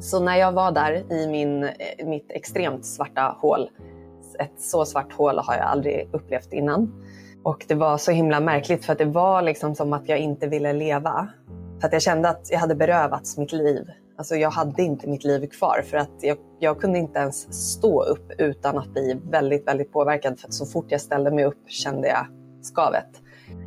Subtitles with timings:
[0.00, 3.70] Så när jag var där i min, eh, mitt extremt svarta hål,
[4.38, 7.04] ett så svart hål har jag aldrig upplevt innan.
[7.44, 10.46] Och det var så himla märkligt för att det var liksom som att jag inte
[10.46, 11.28] ville leva.
[11.80, 13.90] För att jag kände att jag hade berövats mitt liv.
[14.16, 18.02] Alltså jag hade inte mitt liv kvar för att jag, jag kunde inte ens stå
[18.02, 20.40] upp utan att bli väldigt, väldigt påverkad.
[20.40, 22.26] För att så fort jag ställde mig upp kände jag
[22.62, 23.08] skavet.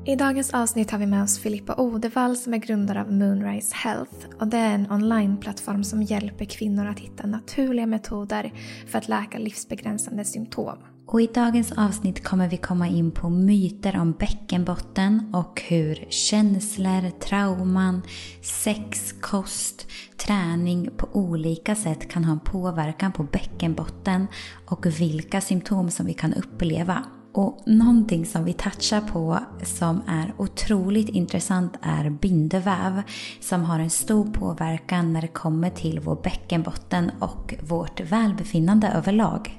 [0.05, 4.27] I dagens avsnitt har vi med oss Filippa Odevall som är grundare av Moonrise Health.
[4.39, 8.53] Och det är en onlineplattform som hjälper kvinnor att hitta naturliga metoder
[8.87, 10.77] för att läka livsbegränsande symptom.
[11.07, 17.19] Och i dagens avsnitt kommer vi komma in på myter om bäckenbotten och hur känslor,
[17.19, 18.01] trauman,
[18.41, 24.27] sex, kost, träning på olika sätt kan ha en påverkan på bäckenbotten
[24.65, 27.05] och vilka symptom som vi kan uppleva.
[27.33, 33.01] Och någonting som vi touchar på som är otroligt intressant är bindeväv
[33.39, 39.57] som har en stor påverkan när det kommer till vår bäckenbotten och vårt välbefinnande överlag.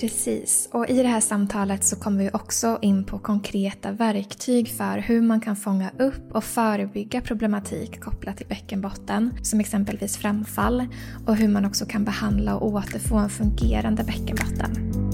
[0.00, 4.98] Precis, och i det här samtalet så kommer vi också in på konkreta verktyg för
[4.98, 10.86] hur man kan fånga upp och förebygga problematik kopplat till bäckenbotten, som exempelvis framfall,
[11.26, 15.05] och hur man också kan behandla och återfå en fungerande bäckenbotten.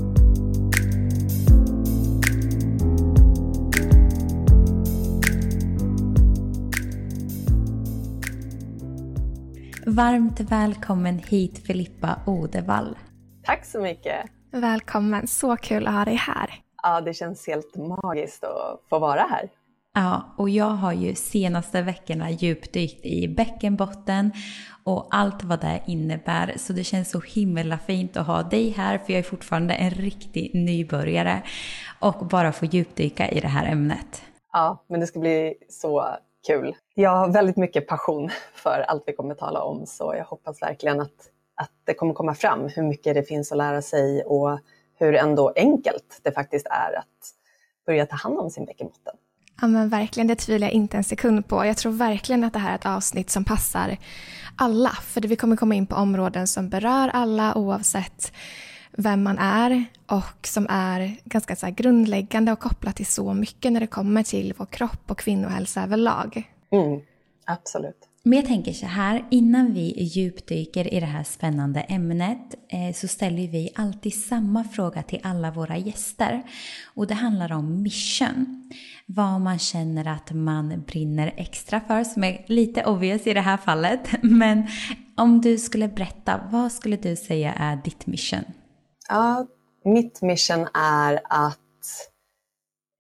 [9.86, 12.98] Varmt välkommen hit Filippa Odevall.
[13.44, 14.27] Tack så mycket.
[14.52, 16.55] Välkommen, så kul att ha dig här.
[16.83, 19.48] Ja, det känns helt magiskt att få vara här.
[19.94, 24.33] Ja, och jag har ju senaste veckorna djupdykt i bäckenbotten
[24.84, 26.55] och allt vad det innebär.
[26.56, 29.91] Så det känns så himla fint att ha dig här för jag är fortfarande en
[29.91, 31.42] riktig nybörjare
[32.00, 34.22] och bara få djupdyka i det här ämnet.
[34.52, 36.77] Ja, men det ska bli så kul.
[36.95, 41.01] Jag har väldigt mycket passion för allt vi kommer tala om så jag hoppas verkligen
[41.01, 44.58] att, att det kommer komma fram hur mycket det finns att lära sig och
[44.98, 47.35] hur ändå enkelt det faktiskt är att
[47.86, 49.14] börja ta hand om sin bäckenbotten.
[49.61, 51.67] Ja men verkligen, det tvivlar jag inte en sekund på.
[51.67, 53.97] Jag tror verkligen att det här är ett avsnitt som passar
[54.57, 54.91] alla.
[54.91, 58.33] För vi kommer komma in på områden som berör alla oavsett
[58.97, 63.80] vem man är och som är ganska så grundläggande och kopplat till så mycket när
[63.80, 66.42] det kommer till vår kropp och kvinnohälsa överlag.
[66.70, 67.01] Mm,
[67.47, 68.08] absolut.
[68.25, 73.08] Men jag tänker så här, innan vi djupdyker i det här spännande ämnet eh, så
[73.08, 76.42] ställer vi alltid samma fråga till alla våra gäster.
[76.95, 78.70] Och det handlar om mission.
[79.07, 83.57] Vad man känner att man brinner extra för, som är lite obvious i det här
[83.57, 84.08] fallet.
[84.23, 84.67] Men
[85.14, 88.45] om du skulle berätta, vad skulle du säga är ditt mission?
[89.14, 89.46] Ja,
[89.84, 91.58] mitt mission är att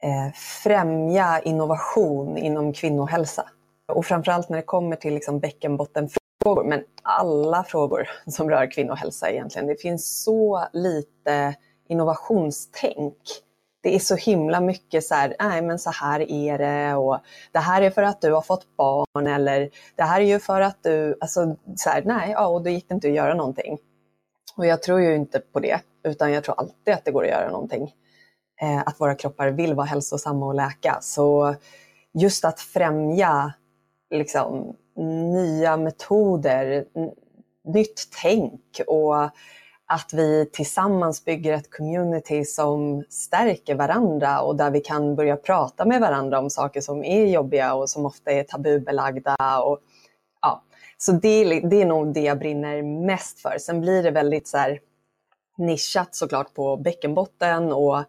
[0.02, 3.50] eh, främja innovation inom kvinnohälsa.
[3.92, 9.66] Och framförallt när det kommer till liksom bäckenbottenfrågor, men alla frågor som rör kvinnohälsa egentligen.
[9.66, 11.54] Det finns så lite
[11.88, 13.18] innovationstänk.
[13.82, 17.18] Det är så himla mycket så här, nej men så här är det och
[17.52, 20.60] det här är för att du har fått barn eller det här är ju för
[20.60, 23.78] att du, alltså så här, nej, ja, och då gick det inte att göra någonting.
[24.56, 27.30] Och jag tror ju inte på det, utan jag tror alltid att det går att
[27.30, 27.92] göra någonting.
[28.60, 30.98] Eh, att våra kroppar vill vara hälsosamma och läka.
[31.00, 31.54] Så
[32.14, 33.52] just att främja
[34.10, 34.76] liksom,
[35.32, 36.84] nya metoder,
[37.64, 39.30] nytt tänk och
[39.86, 45.84] att vi tillsammans bygger ett community som stärker varandra och där vi kan börja prata
[45.84, 49.62] med varandra om saker som är jobbiga och som ofta är tabubelagda.
[49.64, 49.78] Och,
[50.42, 50.64] ja.
[50.98, 53.58] Så det, det är nog det jag brinner mest för.
[53.58, 54.80] Sen blir det väldigt så här,
[55.62, 58.04] nischat såklart på bäckenbotten och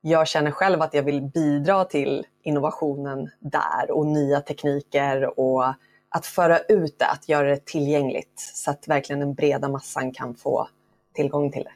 [0.00, 5.64] jag känner själv att jag vill bidra till innovationen där och nya tekniker och
[6.08, 10.34] att föra ut det, att göra det tillgängligt så att verkligen den breda massan kan
[10.34, 10.68] få
[11.14, 11.72] tillgång till det.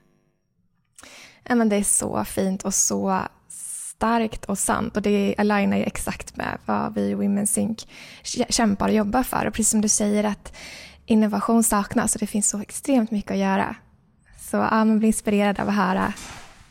[1.49, 5.83] Ja, men det är så fint och så starkt och sant och det alignar ju
[5.83, 7.87] exakt med vad vi i Women Sync
[8.49, 9.47] kämpar och jobbar för.
[9.47, 10.57] Och precis som du säger att
[11.07, 13.77] innovation saknas och det finns så extremt mycket att göra.
[14.51, 16.13] Så ja, man blir inspirerad av att höra,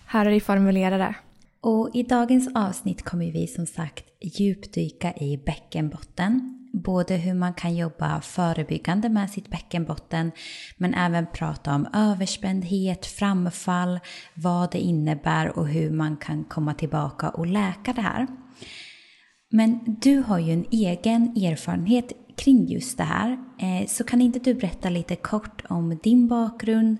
[0.05, 1.15] höra dig formulera det.
[1.61, 6.55] Och i dagens avsnitt kommer vi som sagt djupdyka i bäckenbotten.
[6.73, 10.31] Både hur man kan jobba förebyggande med sitt bäckenbotten
[10.77, 13.99] men även prata om överspändhet, framfall,
[14.33, 18.27] vad det innebär och hur man kan komma tillbaka och läka det här.
[19.51, 23.31] Men du har ju en egen erfarenhet kring just det här.
[23.31, 26.97] Eh, så kan inte du berätta lite kort om din bakgrund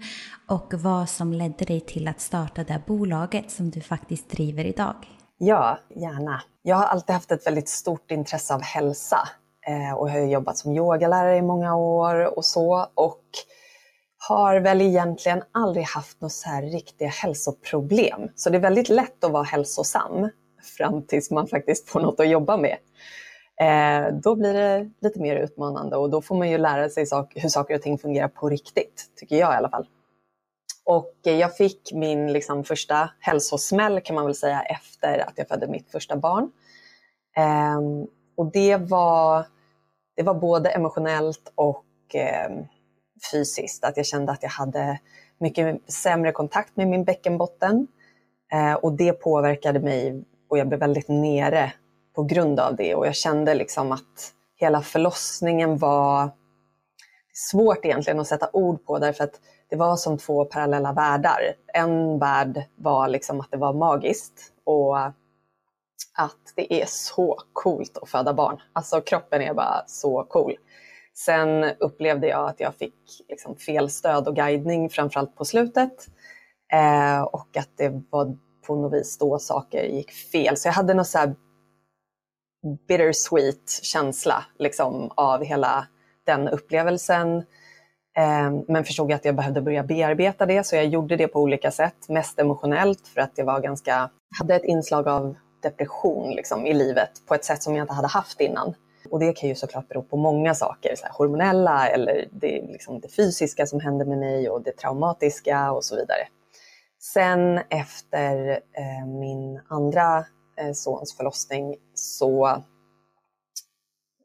[0.47, 4.65] och vad som ledde dig till att starta det här bolaget som du faktiskt driver
[4.65, 4.95] idag?
[5.37, 6.41] Ja, gärna.
[6.61, 9.29] Jag har alltid haft ett väldigt stort intresse av hälsa
[9.67, 12.87] eh, och har jobbat som yogalärare i många år och så.
[12.93, 13.23] Och
[14.27, 18.21] har väl egentligen aldrig haft några så här riktiga hälsoproblem.
[18.35, 20.29] Så det är väldigt lätt att vara hälsosam
[20.77, 22.77] fram tills man faktiskt får något att jobba med.
[23.61, 27.33] Eh, då blir det lite mer utmanande och då får man ju lära sig sak
[27.35, 29.87] hur saker och ting fungerar på riktigt, tycker jag i alla fall.
[30.85, 35.47] Och eh, jag fick min liksom, första hälsosmäll kan man väl säga efter att jag
[35.47, 36.51] födde mitt första barn.
[37.37, 37.79] Eh,
[38.37, 39.45] och det var,
[40.15, 42.49] det var både emotionellt och eh,
[43.31, 43.83] fysiskt.
[43.83, 44.99] Att jag kände att jag hade
[45.37, 47.87] mycket sämre kontakt med min bäckenbotten.
[48.51, 51.73] Eh, och det påverkade mig och jag blev väldigt nere
[52.15, 52.95] på grund av det.
[52.95, 56.29] Och jag kände liksom att hela förlossningen var
[57.33, 59.39] svårt egentligen att sätta ord på därför att
[59.69, 61.39] det var som två parallella världar.
[61.73, 64.97] En värld var liksom att det var magiskt och
[66.17, 68.61] att det är så coolt att föda barn.
[68.73, 70.55] Alltså kroppen är bara så cool.
[71.13, 76.07] Sen upplevde jag att jag fick liksom fel stöd och guidning, framförallt på slutet.
[76.73, 80.57] Eh, och att det var på något vis då saker gick fel.
[80.57, 81.35] Så jag hade något så här
[82.87, 85.87] bittersweet känsla liksom, av hela
[86.25, 87.43] den upplevelsen.
[88.17, 91.71] Ehm, men förstod att jag behövde börja bearbeta det, så jag gjorde det på olika
[91.71, 92.09] sätt.
[92.09, 94.09] Mest emotionellt för att jag var ganska,
[94.39, 98.07] hade ett inslag av depression liksom, i livet på ett sätt som jag inte hade
[98.07, 98.73] haft innan.
[99.09, 102.99] Och det kan ju såklart bero på många saker, så här, hormonella eller det, liksom
[102.99, 106.27] det fysiska som hände med mig och det traumatiska och så vidare.
[107.13, 110.25] Sen efter eh, min andra
[110.59, 112.63] Eh, sons förlossning så,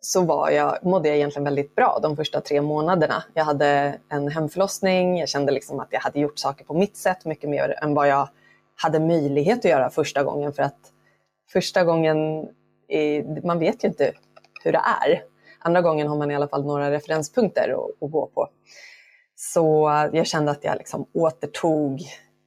[0.01, 3.25] så var jag, mådde jag egentligen väldigt bra de första tre månaderna.
[3.35, 7.25] Jag hade en hemförlossning, jag kände liksom att jag hade gjort saker på mitt sätt
[7.25, 8.29] mycket mer än vad jag
[8.77, 10.53] hade möjlighet att göra första gången.
[10.53, 10.79] För att
[11.53, 12.49] första gången,
[12.89, 14.13] är, man vet ju inte
[14.65, 15.23] hur det är.
[15.59, 18.49] Andra gången har man i alla fall några referenspunkter att, att gå på.
[19.37, 22.01] Så jag kände att jag liksom återtog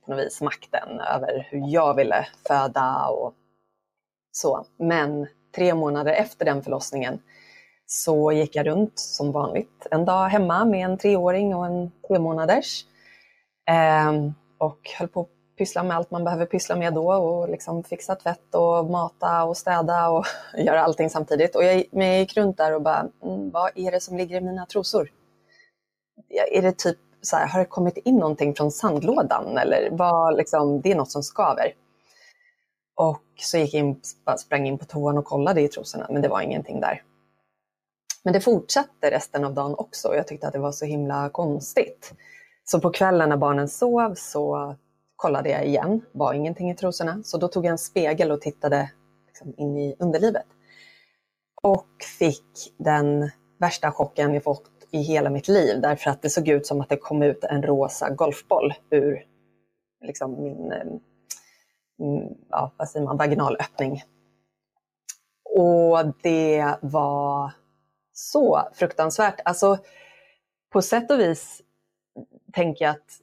[0.05, 3.33] på något vis makten över hur jag ville föda och
[4.37, 4.65] så.
[4.77, 7.19] Men tre månader efter den förlossningen
[7.85, 12.19] så gick jag runt som vanligt en dag hemma med en treåring och en tre
[12.19, 12.85] månaders.
[13.69, 14.13] Eh,
[14.57, 18.15] och höll på att pyssla med allt man behöver pyssla med då och liksom fixa
[18.15, 20.25] tvätt och mata och städa och
[20.57, 21.55] göra allting samtidigt.
[21.55, 24.37] Och jag, men jag gick runt där och bara, mm, vad är det som ligger
[24.37, 25.09] i mina trosor?
[26.51, 30.81] Är det typ så här, har det kommit in någonting från sandlådan eller vad, liksom,
[30.81, 31.73] det är något som skaver.
[32.97, 34.01] Och så gick jag in,
[34.37, 37.03] sprang in på toan och kollade i trosorna, men det var ingenting där.
[38.23, 41.29] Men det fortsatte resten av dagen också och jag tyckte att det var så himla
[41.29, 42.13] konstigt.
[42.63, 44.75] Så på kvällen när barnen sov så
[45.15, 47.21] kollade jag igen, var ingenting i trosorna.
[47.23, 48.91] Så då tog jag en spegel och tittade
[49.27, 50.45] liksom in i underlivet.
[51.61, 51.87] Och
[52.19, 56.67] fick den värsta chocken jag fått i hela mitt liv därför att det såg ut
[56.67, 59.25] som att det kom ut en rosa golfboll ur
[60.05, 60.85] liksom min eh,
[61.99, 64.03] Mm, ja, vad säger man, vaginalöppning.
[65.55, 67.51] Och det var
[68.13, 69.39] så fruktansvärt.
[69.45, 69.77] Alltså,
[70.69, 71.61] på sätt och vis
[72.53, 73.21] tänker jag att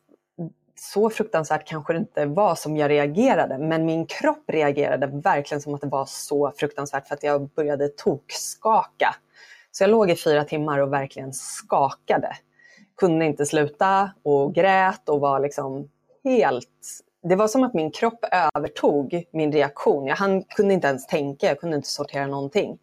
[0.76, 5.74] så fruktansvärt kanske det inte var som jag reagerade, men min kropp reagerade verkligen som
[5.74, 9.14] att det var så fruktansvärt för att jag började tokskaka.
[9.70, 12.36] Så jag låg i fyra timmar och verkligen skakade.
[12.96, 15.90] Kunde inte sluta och grät och var liksom
[16.24, 17.03] helt...
[17.28, 20.06] Det var som att min kropp övertog min reaktion.
[20.06, 22.78] Jag hann kunde inte ens tänka, jag kunde inte sortera någonting.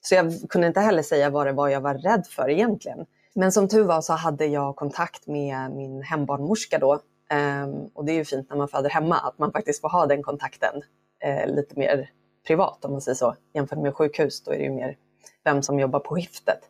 [0.00, 3.06] Så jag kunde inte heller säga vad det var jag var rädd för egentligen.
[3.34, 7.00] Men som tur var så hade jag kontakt med min hembarnmorska då
[7.32, 10.06] Um, och det är ju fint när man föder hemma att man faktiskt får ha
[10.06, 10.82] den kontakten
[11.26, 12.10] uh, lite mer
[12.46, 13.36] privat om man säger så.
[13.54, 14.96] Jämfört med sjukhus, då är det ju mer
[15.44, 16.60] vem som jobbar på skiftet.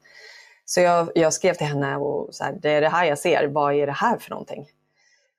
[0.64, 3.48] Så jag, jag skrev till henne och så här, det är det här jag ser,
[3.48, 4.66] vad är det här för någonting?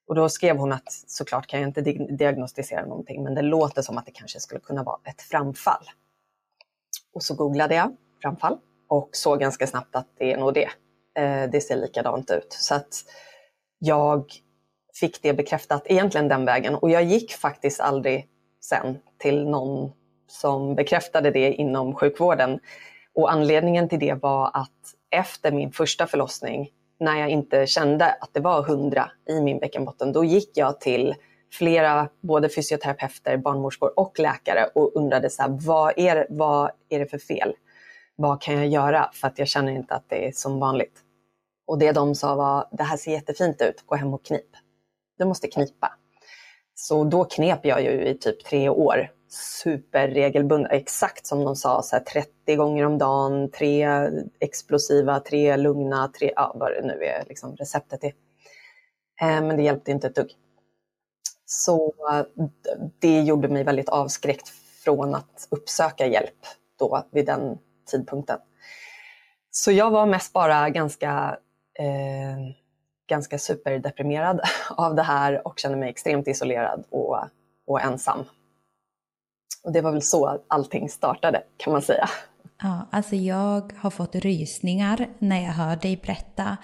[0.08, 3.98] Och då skrev hon att såklart kan jag inte diagnostisera någonting, men det låter som
[3.98, 5.90] att det kanske skulle kunna vara ett framfall.
[7.14, 8.58] Och så googlade jag framfall
[8.88, 10.70] och såg ganska snabbt att det är nog det.
[11.18, 12.54] Eh, det ser likadant ut.
[12.54, 13.04] Så att
[13.80, 14.32] jag
[15.00, 16.76] fick det bekräftat egentligen den vägen.
[16.76, 18.30] Och jag gick faktiskt aldrig
[18.62, 19.92] sen till någon
[20.28, 22.60] som bekräftade det inom sjukvården.
[23.14, 24.72] Och anledningen till det var att
[25.10, 26.70] efter min första förlossning,
[27.06, 31.16] när jag inte kände att det var hundra i min bäckenbotten, då gick jag till
[31.52, 37.06] flera, både fysioterapeuter, barnmorskor och läkare och undrade så här, vad, är, vad är det
[37.06, 37.54] för fel?
[38.16, 39.10] Vad kan jag göra?
[39.14, 41.00] För att jag känner inte att det är som vanligt.
[41.68, 44.56] Och det de sa var, det här ser jättefint ut, gå hem och knip
[45.18, 45.92] du måste knipa.
[46.76, 51.96] Så då knep jag ju i typ tre år superregelbundna, exakt som de sa, så
[51.96, 53.88] här 30 gånger om dagen, tre
[54.40, 58.14] explosiva, tre lugna, tre, ja, vad det nu är liksom receptet är.
[59.22, 60.32] Eh, men det hjälpte inte ett dugg.
[61.46, 61.94] Så
[63.00, 64.50] det gjorde mig väldigt avskräckt
[64.84, 66.46] från att uppsöka hjälp
[66.80, 67.58] då vid den
[67.92, 68.40] tidpunkten.
[69.52, 71.38] Så jag var mest bara ganska,
[71.80, 72.56] eh,
[73.10, 77.18] ganska superdeprimerad av det här och kände mig extremt isolerad och,
[77.68, 78.26] och ensam.
[79.66, 82.10] Och det var väl så allting startade kan man säga.
[82.62, 86.58] Ja, alltså jag har fått rysningar när jag hör dig berätta.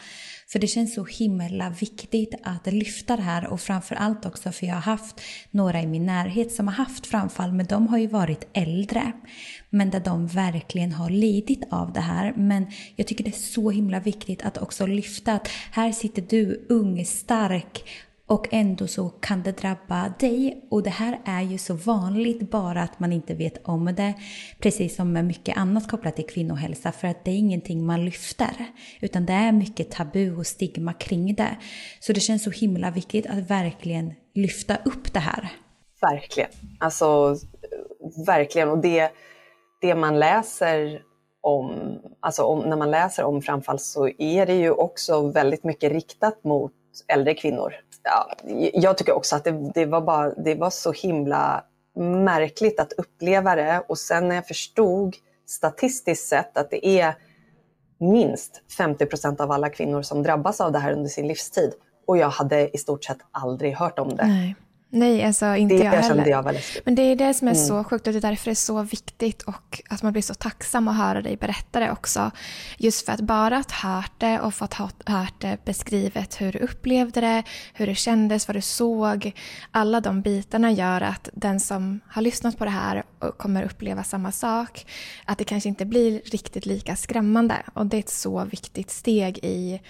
[0.47, 4.73] För det känns så himla viktigt att lyfta det här och framförallt också för jag
[4.73, 8.47] har haft några i min närhet som har haft framfall men de har ju varit
[8.53, 9.11] äldre.
[9.69, 12.33] Men där de verkligen har lidit av det här.
[12.37, 16.65] Men jag tycker det är så himla viktigt att också lyfta att här sitter du
[16.69, 17.83] ung, stark
[18.31, 20.67] och ändå så kan det drabba dig.
[20.69, 24.13] Och det här är ju så vanligt bara att man inte vet om det.
[24.59, 26.91] Precis som med mycket annat kopplat till kvinnohälsa.
[26.91, 28.65] För att det är ingenting man lyfter.
[29.01, 31.57] Utan det är mycket tabu och stigma kring det.
[31.99, 35.49] Så det känns så himla viktigt att verkligen lyfta upp det här.
[36.01, 36.49] Verkligen.
[36.79, 37.35] Alltså,
[38.27, 38.69] verkligen.
[38.69, 39.11] Och det,
[39.81, 41.01] det man läser
[41.41, 45.91] om, alltså om, när man läser om framfall så är det ju också väldigt mycket
[45.91, 46.73] riktat mot
[47.07, 48.35] äldre kvinnor ja,
[48.73, 51.63] jag tycker också att det, det, var bara, det var så himla
[51.95, 55.15] märkligt att uppleva det och sen när jag förstod
[55.47, 57.15] statistiskt sett att det är
[57.99, 61.73] minst 50 procent av alla kvinnor som drabbas av det här under sin livstid
[62.07, 64.27] och jag hade i stort sett aldrig hört om det.
[64.27, 64.55] Nej.
[64.93, 66.25] Nej, alltså inte det jag heller.
[66.25, 66.85] Jag var läskigt.
[66.85, 67.67] Men det är det som är mm.
[67.67, 70.33] så sjukt och det är därför det är så viktigt och att man blir så
[70.33, 72.31] tacksam att höra dig berätta det också.
[72.77, 74.73] Just för att bara att hört det och fått
[75.05, 77.43] hört det beskrivet hur du upplevde det,
[77.73, 79.31] hur det kändes, vad du såg.
[79.71, 83.03] Alla de bitarna gör att den som har lyssnat på det här
[83.37, 84.85] kommer uppleva samma sak.
[85.25, 89.37] Att det kanske inte blir riktigt lika skrämmande och det är ett så viktigt steg
[89.37, 89.81] i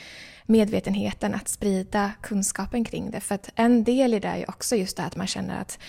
[0.51, 3.19] medvetenheten att sprida kunskapen kring det.
[3.19, 5.79] För att en del i det är ju också just det att man känner att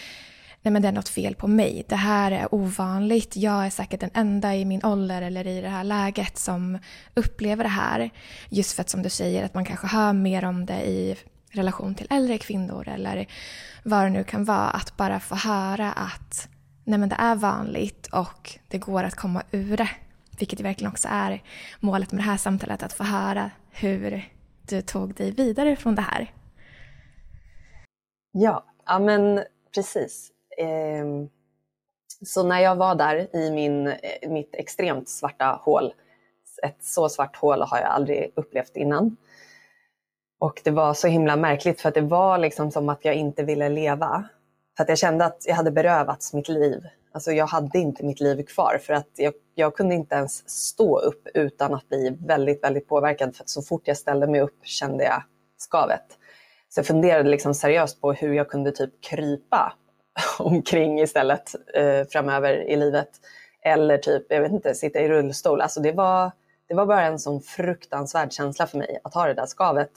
[0.62, 1.84] nej men det är något fel på mig.
[1.88, 3.36] Det här är ovanligt.
[3.36, 6.78] Jag är säkert den enda i min ålder eller i det här läget som
[7.14, 8.10] upplever det här.
[8.48, 11.16] Just för att som du säger att man kanske hör mer om det i
[11.50, 13.26] relation till äldre kvinnor eller
[13.82, 14.70] vad det nu kan vara.
[14.70, 16.48] Att bara få höra att
[16.84, 19.90] nej men det är vanligt och det går att komma ur det.
[20.38, 21.42] Vilket verkligen också är
[21.80, 24.24] målet med det här samtalet, att få höra hur
[24.68, 26.32] du tog dig vidare från det här.
[28.32, 30.30] Ja, ja men precis.
[30.58, 31.28] Ehm,
[32.24, 35.94] så när jag var där i min, eh, mitt extremt svarta hål,
[36.62, 39.16] ett så svart hål har jag aldrig upplevt innan.
[40.38, 43.42] Och det var så himla märkligt för att det var liksom som att jag inte
[43.42, 44.28] ville leva.
[44.76, 46.86] För att jag kände att jag hade berövats mitt liv.
[47.14, 50.98] Alltså jag hade inte mitt liv kvar för att jag, jag kunde inte ens stå
[50.98, 53.36] upp utan att bli väldigt, väldigt påverkad.
[53.36, 55.22] För att så fort jag ställde mig upp kände jag
[55.58, 56.18] skavet.
[56.68, 59.72] Så jag funderade liksom seriöst på hur jag kunde typ krypa
[60.38, 63.08] omkring istället eh, framöver i livet.
[63.64, 65.60] Eller typ, jag vet inte, sitta i rullstol.
[65.60, 66.30] Alltså det var,
[66.68, 69.90] det var bara en sån fruktansvärd känsla för mig att ha det där skavet.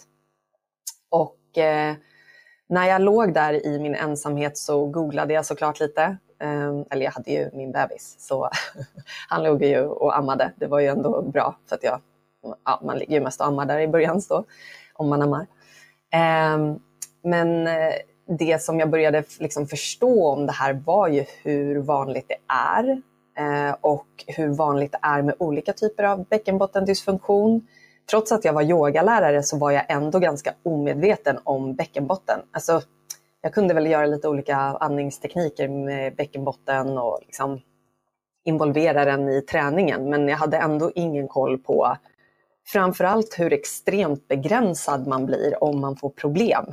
[1.09, 1.95] Och eh,
[2.69, 6.17] när jag låg där i min ensamhet så googlade jag såklart lite.
[6.39, 8.49] Ehm, eller jag hade ju min bebis, så
[9.29, 10.51] han låg ju och ammade.
[10.55, 12.01] Det var ju ändå bra, för att jag,
[12.65, 14.43] ja, man ligger ju mest och ammar där i början, så,
[14.93, 15.47] om man ammar.
[16.11, 16.79] Ehm,
[17.23, 17.93] men eh,
[18.27, 23.01] det som jag började liksom förstå om det här var ju hur vanligt det är
[23.37, 27.67] eh, och hur vanligt det är med olika typer av bäckenbottendysfunktion.
[28.09, 32.39] Trots att jag var yogalärare så var jag ändå ganska omedveten om bäckenbotten.
[32.51, 32.81] Alltså,
[33.45, 37.61] jag kunde väl göra lite olika andningstekniker med bäckenbotten och liksom
[38.45, 40.09] involvera den i träningen.
[40.09, 41.97] Men jag hade ändå ingen koll på
[42.67, 46.65] framförallt hur extremt begränsad man blir om man får problem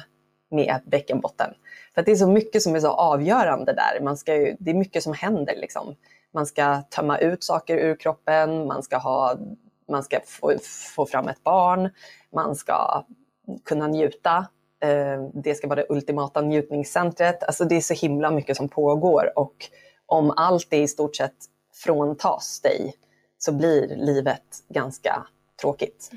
[0.51, 1.55] med bäckenbotten.
[1.95, 4.05] För det är så mycket som är så avgörande där.
[4.05, 5.55] Man ska ju, det är mycket som händer.
[5.57, 5.95] Liksom.
[6.35, 9.37] Man ska tömma ut saker ur kroppen, man ska, ha,
[9.91, 10.53] man ska få,
[10.97, 11.91] få fram ett barn,
[12.35, 13.05] man ska
[13.65, 14.47] kunna njuta
[15.35, 17.43] det ska vara det ultimata njutningscentret.
[17.43, 19.55] Alltså det är så himla mycket som pågår och
[20.07, 21.37] om allt det i stort sett
[21.85, 22.95] fråntas dig
[23.39, 25.27] så blir livet ganska
[25.61, 26.11] tråkigt.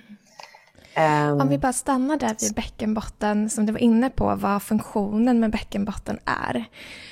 [0.94, 1.42] Mm.
[1.42, 5.52] Om vi bara stannar där vid bäckenbotten som du var inne på, vad funktionen med
[5.52, 6.66] bäckenbotten är.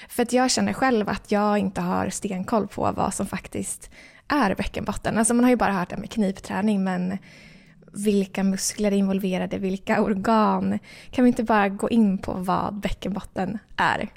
[0.09, 3.89] För att jag känner själv att jag inte har stenkoll på vad som faktiskt
[4.27, 5.17] är bäckenbotten.
[5.17, 7.17] Alltså man har ju bara hört det med knipträning men
[7.93, 10.79] vilka muskler är involverade, vilka organ.
[11.11, 14.09] Kan vi inte bara gå in på vad bäckenbotten är?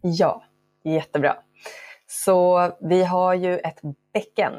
[0.00, 0.44] Ja,
[0.84, 1.36] jättebra.
[2.06, 3.80] Så vi har ju ett
[4.12, 4.52] bäcken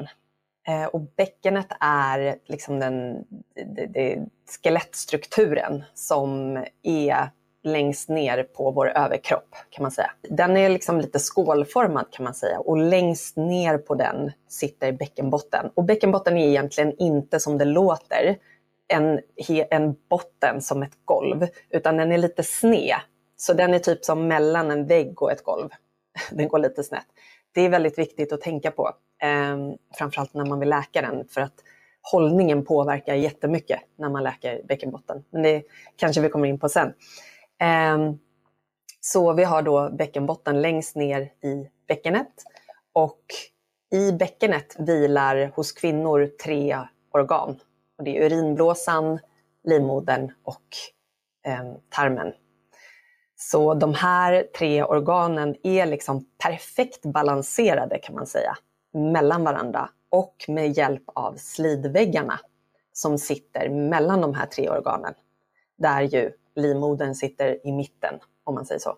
[0.68, 4.30] eh, och bäckenet är liksom den den, den
[4.62, 7.30] skelettstrukturen som är
[7.62, 10.10] längst ner på vår överkropp kan man säga.
[10.22, 15.70] Den är liksom lite skålformad kan man säga och längst ner på den sitter bäckenbotten.
[15.74, 18.36] Och bäckenbotten är egentligen inte som det låter
[18.88, 19.20] en,
[19.70, 22.96] en botten som ett golv, utan den är lite sned.
[23.36, 25.68] Så den är typ som mellan en vägg och ett golv.
[26.30, 27.06] Den går lite snett.
[27.52, 28.90] Det är väldigt viktigt att tänka på,
[29.22, 29.56] eh,
[29.94, 31.54] framförallt när man vill läka den, för att
[32.02, 35.24] hållningen påverkar jättemycket när man läker bäckenbotten.
[35.30, 35.62] Men det
[35.96, 36.94] kanske vi kommer in på sen.
[37.62, 38.18] Ehm,
[39.00, 42.44] så vi har då bäckenbotten längst ner i bäckenet
[42.92, 43.22] och
[43.92, 46.78] i bäckenet vilar hos kvinnor tre
[47.10, 47.60] organ.
[47.98, 49.18] Och det är urinblåsan,
[49.64, 50.66] livmodern och
[51.44, 52.32] ehm, tarmen.
[53.36, 58.56] Så de här tre organen är liksom perfekt balanserade kan man säga
[58.92, 62.40] mellan varandra och med hjälp av slidväggarna
[62.92, 65.14] som sitter mellan de här tre organen.
[65.76, 68.96] Där ju livmodern sitter i mitten om man säger så.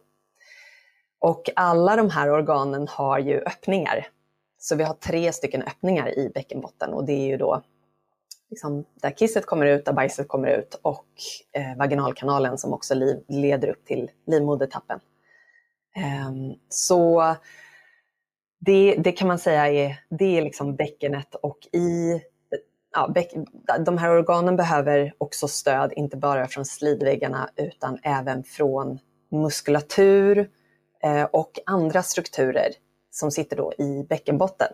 [1.18, 4.06] Och alla de här organen har ju öppningar.
[4.58, 7.62] Så vi har tre stycken öppningar i bäckenbotten och det är ju då
[8.50, 11.06] liksom, där kisset kommer ut, där bajset kommer ut och
[11.52, 15.00] eh, vaginalkanalen som också liv, leder upp till livmodertappen.
[16.28, 17.34] Um, så
[18.58, 22.20] det, det, kan man säga är, det är liksom bäckenet och i
[22.94, 23.14] ja,
[23.78, 28.98] de här organen behöver också stöd, inte bara från slidväggarna utan även från
[29.30, 30.50] muskulatur
[31.02, 32.68] eh, och andra strukturer
[33.10, 34.68] som sitter då i bäckenbotten.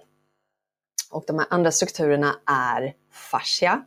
[1.10, 3.84] Och de här andra strukturerna är fascia.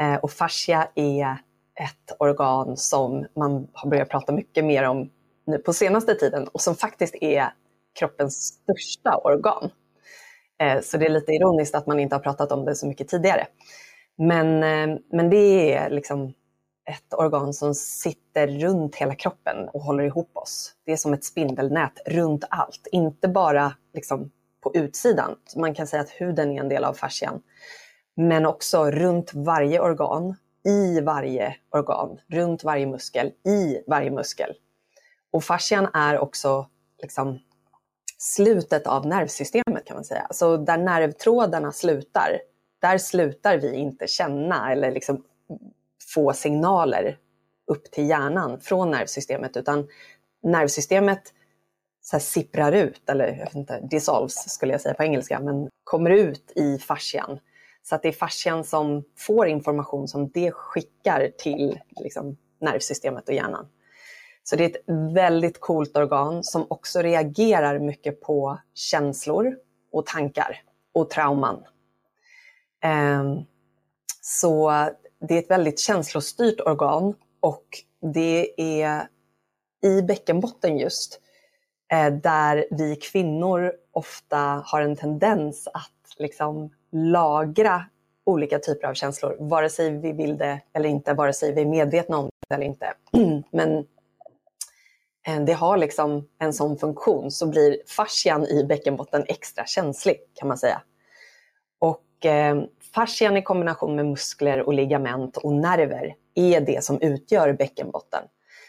[0.00, 1.36] Eh, och fascia är
[1.74, 5.10] ett organ som man har börjat prata mycket mer om
[5.46, 7.54] nu på senaste tiden och som faktiskt är
[7.98, 9.70] kroppens största organ.
[10.62, 13.08] Eh, så det är lite ironiskt att man inte har pratat om det så mycket
[13.08, 13.46] tidigare.
[14.18, 16.34] Men, eh, men det är liksom
[16.90, 20.72] ett organ som sitter runt hela kroppen och håller ihop oss.
[20.84, 25.36] Det är som ett spindelnät runt allt, inte bara liksom på utsidan.
[25.56, 27.42] Man kan säga att huden är en del av fascian.
[28.16, 34.54] Men också runt varje organ, i varje organ, runt varje muskel, i varje muskel.
[35.32, 36.66] Och fascian är också
[37.02, 37.38] liksom
[38.22, 40.26] slutet av nervsystemet kan man säga.
[40.30, 42.40] Så där nervtrådarna slutar,
[42.80, 45.24] där slutar vi inte känna eller liksom
[46.14, 47.18] få signaler
[47.66, 49.88] upp till hjärnan från nervsystemet utan
[50.42, 51.22] nervsystemet
[52.02, 55.68] så här sipprar ut, eller jag vet inte, dissolves skulle jag säga på engelska, men
[55.84, 57.38] kommer ut i fascian.
[57.82, 63.34] Så att det är fascian som får information som det skickar till liksom, nervsystemet och
[63.34, 63.68] hjärnan.
[64.44, 69.56] Så det är ett väldigt coolt organ som också reagerar mycket på känslor
[69.92, 70.62] och tankar
[70.94, 71.64] och trauman.
[72.80, 73.40] Ehm,
[74.20, 74.70] så
[75.28, 77.66] det är ett väldigt känslostyrt organ och
[78.14, 79.08] det är
[79.82, 81.20] i bäckenbotten just
[81.92, 87.84] eh, där vi kvinnor ofta har en tendens att liksom lagra
[88.24, 91.66] olika typer av känslor, vare sig vi vill det eller inte, vare sig vi är
[91.66, 92.94] medvetna om det eller inte.
[93.50, 93.86] Men
[95.26, 100.48] Eh, det har liksom en sån funktion, så blir fascian i bäckenbotten extra känslig kan
[100.48, 100.82] man säga.
[101.78, 102.62] Och eh,
[102.94, 108.22] fascian i kombination med muskler och ligament och nerver är det som utgör bäckenbotten.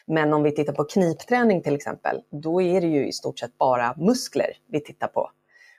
[0.05, 3.57] Men om vi tittar på knipträning till exempel, då är det ju i stort sett
[3.57, 5.29] bara muskler vi tittar på.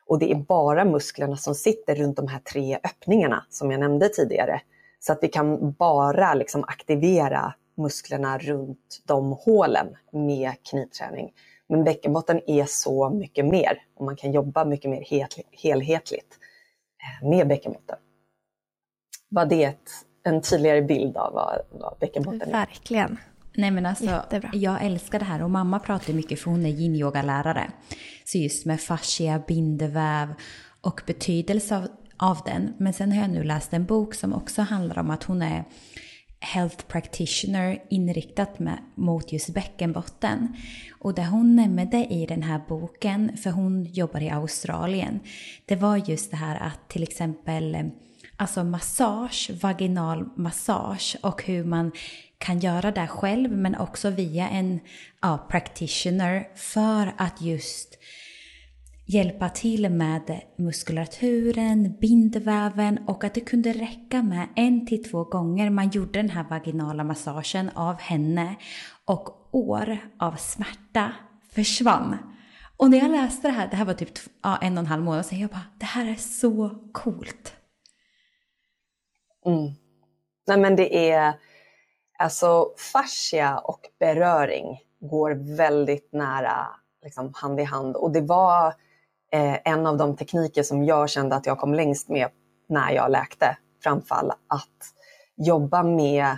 [0.06, 4.08] Och det är bara musklerna som sitter runt de här tre öppningarna som jag nämnde
[4.08, 4.60] tidigare.
[5.00, 11.32] Så att vi kan bara liksom aktivera musklerna runt de hålen med knipträning.
[11.68, 15.04] Men bäckenbotten är så mycket mer och man kan jobba mycket mer
[15.62, 16.38] helhetligt
[17.22, 17.96] eh, med bäckenbotten.
[19.28, 19.76] Var det
[20.22, 22.52] en tydligare bild av vad, vad bäckenbotten är?
[22.52, 23.18] Verkligen.
[23.56, 24.50] Nej men alltså, Jättebra.
[24.52, 27.70] jag älskar det här och mamma pratar mycket för hon är yin-yoga-lärare.
[28.24, 30.34] Så just med fascia, bindeväv
[30.80, 32.74] och betydelse av, av den.
[32.78, 35.64] Men sen har jag nu läst en bok som också handlar om att hon är
[36.44, 40.56] health practitioner inriktat med, mot just bäckenbotten.
[40.98, 45.20] Och det hon nämnde i den här boken, för hon jobbar i Australien,
[45.64, 47.86] det var just det här att till exempel eh,
[48.36, 51.92] alltså massage, vaginal massage och hur man
[52.38, 54.80] kan göra det själv men också via en
[55.22, 57.98] ja, practitioner för att just
[59.06, 65.70] hjälpa till med muskulaturen, bindväven och att det kunde räcka med en till två gånger
[65.70, 68.54] man gjorde den här vaginala massagen av henne
[69.04, 71.12] och år av smärta
[71.50, 72.16] försvann.
[72.76, 75.02] Och när jag läste det här, det här var typ ja, en och en halv
[75.02, 77.52] månad sedan, jag bara det här är så coolt.
[79.46, 79.72] Mm.
[80.46, 81.34] Nej men det är,
[82.18, 86.66] alltså fascia och beröring går väldigt nära
[87.02, 88.74] liksom, hand i hand och det var
[89.34, 92.28] eh, en av de tekniker som jag kände att jag kom längst med
[92.68, 94.94] när jag läkte framfall, att
[95.36, 96.36] jobba med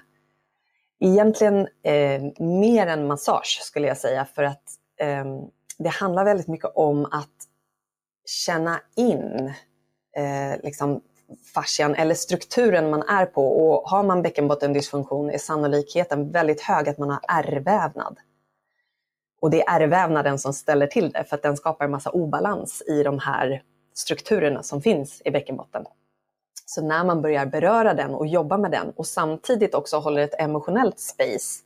[1.00, 4.62] egentligen eh, mer än massage skulle jag säga för att
[5.00, 5.24] eh,
[5.78, 7.36] det handlar väldigt mycket om att
[8.26, 9.52] känna in
[10.16, 11.00] eh, liksom
[11.54, 16.98] fascian eller strukturen man är på och har man bäckenbottendysfunktion är sannolikheten väldigt hög att
[16.98, 18.18] man har ärrvävnad.
[19.40, 22.82] Och det är ärrvävnaden som ställer till det för att den skapar en massa obalans
[22.88, 23.62] i de här
[23.94, 25.84] strukturerna som finns i bäckenbotten.
[26.66, 30.40] Så när man börjar beröra den och jobba med den och samtidigt också håller ett
[30.40, 31.62] emotionellt space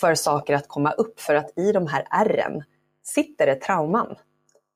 [0.00, 2.62] för saker att komma upp för att i de här ärren
[3.02, 4.16] sitter det trauman.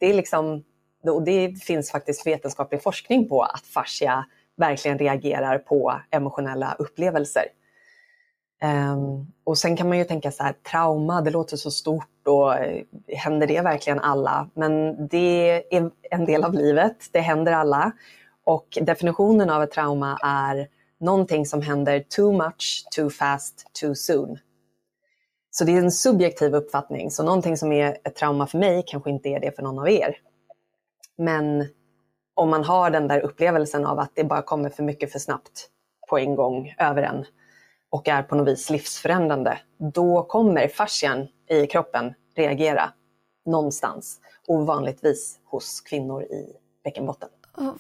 [0.01, 0.65] Det, är liksom,
[1.05, 4.25] och det finns faktiskt vetenskaplig forskning på att fascia
[4.57, 7.45] verkligen reagerar på emotionella upplevelser.
[8.65, 12.55] Um, och sen kan man ju tänka så här, trauma, det låter så stort och
[12.55, 14.49] eh, händer det verkligen alla?
[14.55, 17.93] Men det är en del av livet, det händer alla.
[18.45, 20.69] Och definitionen av ett trauma är
[21.01, 24.39] någonting som händer too much, too fast, too soon.
[25.51, 29.11] Så det är en subjektiv uppfattning, så någonting som är ett trauma för mig kanske
[29.11, 30.17] inte är det för någon av er.
[31.19, 31.67] Men
[32.35, 35.69] om man har den där upplevelsen av att det bara kommer för mycket för snabbt
[36.09, 37.25] på en gång över en
[37.95, 39.59] och är på något vis livsförändrande,
[39.95, 42.93] då kommer fascian i kroppen reagera
[43.47, 47.29] någonstans och vanligtvis hos kvinnor i bäckenbotten.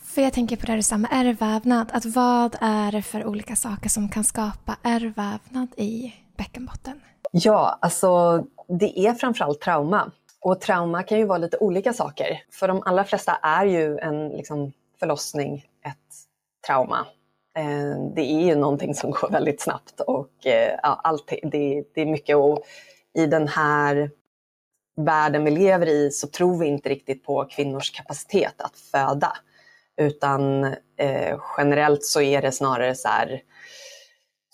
[0.03, 3.89] För jag tänker på det här samma ärrvävnad, att vad är det för olika saker
[3.89, 7.01] som kan skapa ärrvävnad i bäckenbotten?
[7.31, 10.11] Ja, alltså det är framförallt trauma.
[10.41, 12.43] Och trauma kan ju vara lite olika saker.
[12.53, 16.15] För de allra flesta är ju en liksom, förlossning ett
[16.67, 17.07] trauma.
[17.57, 22.01] Eh, det är ju någonting som går väldigt snabbt och eh, ja, allt, det, det
[22.01, 22.37] är mycket.
[22.37, 22.65] Och
[23.15, 24.11] I den här
[24.97, 29.33] världen vi lever i så tror vi inte riktigt på kvinnors kapacitet att föda.
[29.97, 30.65] Utan
[30.97, 33.43] eh, generellt så är det snarare så här,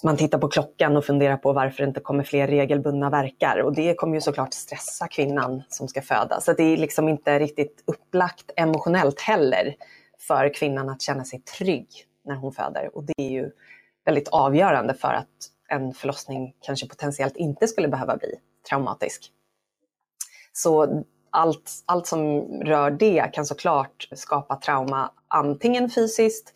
[0.02, 3.62] man tittar på klockan och funderar på varför det inte kommer fler regelbundna verkar.
[3.62, 6.40] Och det kommer ju såklart stressa kvinnan som ska föda.
[6.40, 9.74] Så det är liksom inte riktigt upplagt emotionellt heller
[10.18, 12.96] för kvinnan att känna sig trygg när hon föder.
[12.96, 13.50] Och det är ju
[14.04, 18.34] väldigt avgörande för att en förlossning kanske potentiellt inte skulle behöva bli
[18.68, 19.32] traumatisk.
[20.52, 26.52] Så allt, allt som rör det kan såklart skapa trauma antingen fysiskt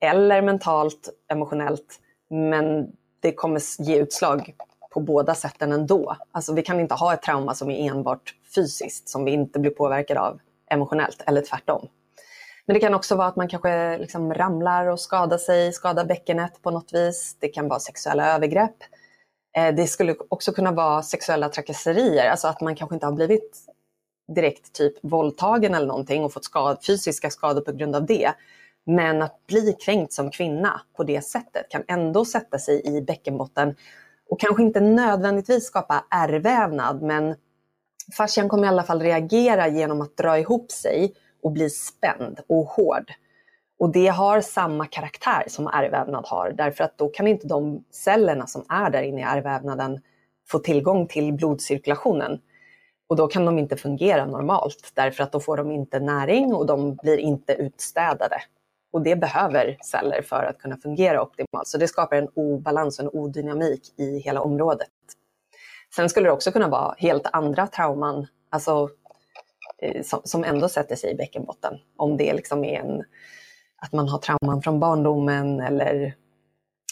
[0.00, 2.00] eller mentalt, emotionellt.
[2.30, 4.54] Men det kommer ge utslag
[4.90, 6.16] på båda sätten ändå.
[6.32, 9.70] Alltså vi kan inte ha ett trauma som är enbart fysiskt, som vi inte blir
[9.70, 10.40] påverkade av
[10.70, 11.88] emotionellt, eller tvärtom.
[12.66, 16.62] Men det kan också vara att man kanske liksom ramlar och skadar sig, skadar bäckenet
[16.62, 17.36] på något vis.
[17.40, 18.76] Det kan vara sexuella övergrepp.
[19.56, 23.58] Eh, det skulle också kunna vara sexuella trakasserier, alltså att man kanske inte har blivit
[24.34, 28.32] direkt typ våldtagen eller någonting och fått skad, fysiska skador på grund av det.
[28.86, 33.74] Men att bli kränkt som kvinna på det sättet kan ändå sätta sig i bäckenbotten
[34.30, 37.34] och kanske inte nödvändigtvis skapa ärrvävnad men
[38.16, 42.64] fascian kommer i alla fall reagera genom att dra ihop sig och blir spänd och
[42.64, 43.12] hård.
[43.78, 48.46] Och det har samma karaktär som ärrvävnad har därför att då kan inte de cellerna
[48.46, 50.00] som är där inne i ärrvävnaden
[50.48, 52.40] få tillgång till blodcirkulationen.
[53.06, 56.66] Och då kan de inte fungera normalt därför att då får de inte näring och
[56.66, 58.36] de blir inte utstädade.
[58.92, 61.66] Och det behöver celler för att kunna fungera optimalt.
[61.66, 64.88] Så det skapar en obalans och en odynamik i hela området.
[65.96, 68.88] Sen skulle det också kunna vara helt andra trauman, alltså,
[69.84, 71.78] Eh, som, ändå sätter sig i bäckenbotten.
[71.96, 73.04] Om det liksom är en,
[73.76, 76.14] att man har trauman från barndomen eller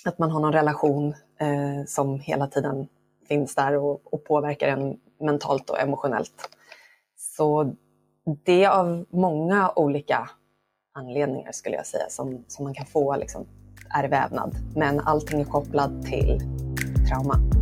[0.05, 2.89] att man har någon relation eh, som hela tiden
[3.29, 6.49] finns där och, och påverkar en mentalt och emotionellt.
[7.17, 7.75] Så
[8.45, 10.31] det är av många olika
[10.95, 13.47] anledningar skulle jag säga som, som man kan få liksom,
[13.95, 14.57] ärrvävnad.
[14.77, 16.41] Men allting är kopplat till
[17.09, 17.62] trauma.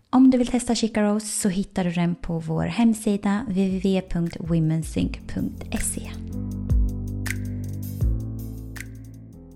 [0.13, 6.11] Om du vill testa Chicaros så hittar du den på vår hemsida www.womensync.se.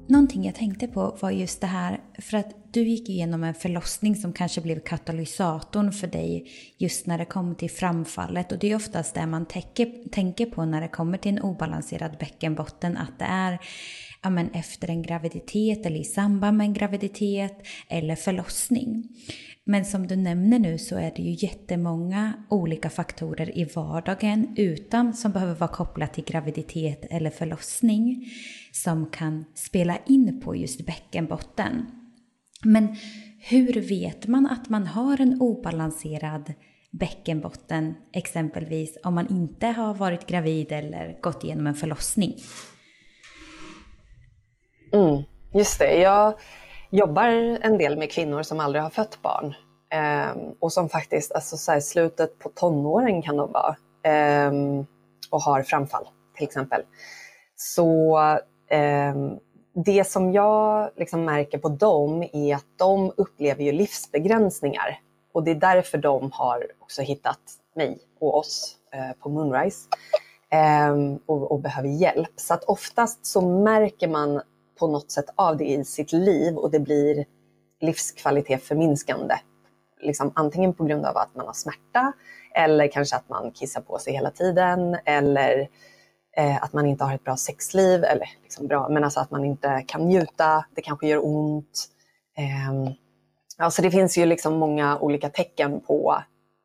[0.07, 4.15] Någonting jag tänkte på var just det här, för att du gick igenom en förlossning
[4.15, 8.51] som kanske blev katalysatorn för dig just när det kom till framfallet.
[8.51, 12.17] Och det är oftast det man tänker, tänker på när det kommer till en obalanserad
[12.19, 13.59] bäckenbotten, att det är
[14.23, 19.03] ja, men efter en graviditet eller i samband med en graviditet eller förlossning.
[19.67, 25.13] Men som du nämner nu så är det ju jättemånga olika faktorer i vardagen utan
[25.13, 28.25] som behöver vara kopplat till graviditet eller förlossning
[28.71, 31.85] som kan spela in på just bäckenbotten.
[32.63, 32.95] Men
[33.39, 36.53] hur vet man att man har en obalanserad
[36.91, 42.35] bäckenbotten exempelvis om man inte har varit gravid eller gått igenom en förlossning?
[44.93, 45.23] Mm,
[45.53, 45.95] just det.
[45.95, 46.33] Jag
[46.89, 47.27] jobbar
[47.61, 49.55] en del med kvinnor som aldrig har fött barn
[49.93, 54.51] eh, och som faktiskt, alltså så här, slutet på tonåren kan de vara eh,
[55.29, 56.81] och har framfall till exempel.
[57.55, 58.17] Så
[58.69, 59.15] eh,
[59.85, 64.99] det som jag liksom märker på dem är att de upplever ju livsbegränsningar
[65.33, 67.39] och det är därför de har också hittat
[67.75, 69.87] mig och oss eh, på Moonrise
[70.49, 72.31] ehm, och, och behöver hjälp.
[72.35, 74.41] Så att oftast så märker man
[74.79, 77.25] på något sätt av det i sitt liv och det blir
[77.81, 79.35] livskvalitet förminskande.
[80.01, 82.13] Liksom antingen på grund av att man har smärta
[82.55, 85.69] eller kanske att man kissar på sig hela tiden eller
[86.37, 89.45] eh, att man inte har ett bra sexliv, eller liksom bra, men alltså att man
[89.45, 91.87] inte kan njuta, det kanske gör ont.
[92.37, 92.93] Eh,
[93.57, 96.11] alltså det finns ju liksom många olika tecken på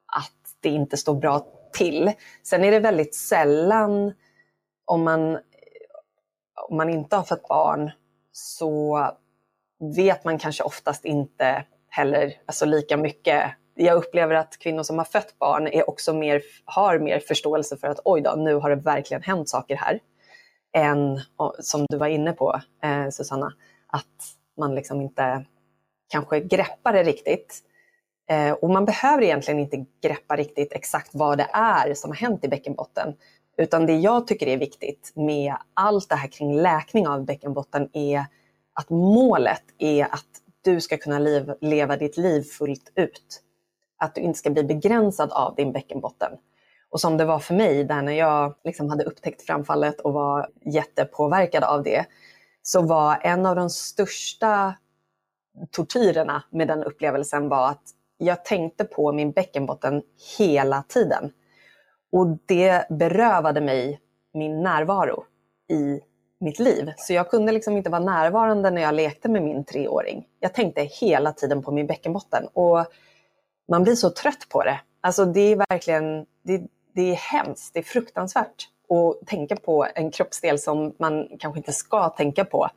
[0.07, 2.13] att det inte står bra till.
[2.43, 4.13] Sen är det väldigt sällan
[4.85, 5.39] om man,
[6.69, 7.91] om man inte har fått barn
[8.41, 8.99] så
[9.97, 13.51] vet man kanske oftast inte heller alltså lika mycket.
[13.75, 17.89] Jag upplever att kvinnor som har fött barn är också mer, har mer förståelse för
[17.89, 20.01] att oj då, nu har det verkligen hänt saker här.
[20.77, 21.21] Än
[21.59, 23.53] som du var inne på eh, Susanna,
[23.87, 24.07] att
[24.59, 25.45] man liksom inte
[26.09, 27.63] kanske greppar det riktigt.
[28.31, 32.45] Eh, och man behöver egentligen inte greppa riktigt exakt vad det är som har hänt
[32.45, 33.15] i bäckenbotten.
[33.61, 38.25] Utan det jag tycker är viktigt med allt det här kring läkning av bäckenbotten är
[38.73, 40.27] att målet är att
[40.65, 41.19] du ska kunna
[41.61, 43.43] leva ditt liv fullt ut.
[43.99, 46.33] Att du inte ska bli begränsad av din bäckenbotten.
[46.91, 50.49] Och som det var för mig, där när jag liksom hade upptäckt framfallet och var
[50.65, 52.07] jättepåverkad av det,
[52.63, 54.75] så var en av de största
[55.71, 57.83] tortyrerna med den upplevelsen var att
[58.19, 60.03] jag tänkte på min bäckenbotten
[60.39, 61.33] hela tiden.
[62.13, 64.01] Och det berövade mig
[64.35, 65.25] min närvaro
[65.71, 66.01] i
[66.41, 66.93] mitt liv.
[66.97, 70.27] Så jag kunde liksom inte vara närvarande när jag lekte med min treåring.
[70.41, 72.87] Jag tänkte hela tiden på min bäckenbotten och
[73.69, 74.81] man blir så trött på det.
[75.01, 76.63] Alltså det är verkligen, det,
[76.95, 81.73] det är hemskt, det är fruktansvärt att tänka på en kroppsdel som man kanske inte
[81.73, 82.69] ska tänka på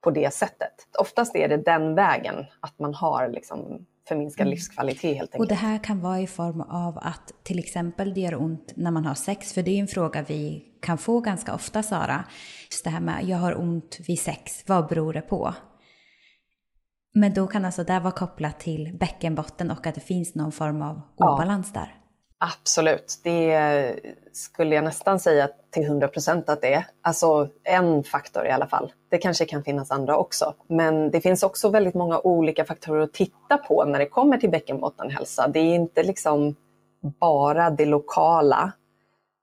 [0.00, 0.72] på det sättet.
[0.98, 4.50] Oftast är det den vägen, att man har liksom förminskad mm.
[4.50, 5.40] livskvalitet helt enkelt.
[5.40, 8.90] Och det här kan vara i form av att till exempel det gör ont när
[8.90, 12.24] man har sex, för det är en fråga vi kan få ganska ofta Sara.
[12.70, 15.54] Just det här med jag har ont vid sex, vad beror det på?
[17.14, 20.82] Men då kan alltså det vara kopplat till bäckenbotten och att det finns någon form
[20.82, 21.80] av obalans ja.
[21.80, 21.99] där.
[22.42, 24.00] Absolut, det
[24.32, 26.86] skulle jag nästan säga till 100 procent att det är.
[27.02, 28.92] Alltså en faktor i alla fall.
[29.08, 30.54] Det kanske kan finnas andra också.
[30.66, 34.50] Men det finns också väldigt många olika faktorer att titta på när det kommer till
[34.50, 35.48] bäckenbottenhälsa.
[35.48, 36.54] Det är inte liksom
[37.00, 38.72] bara det lokala.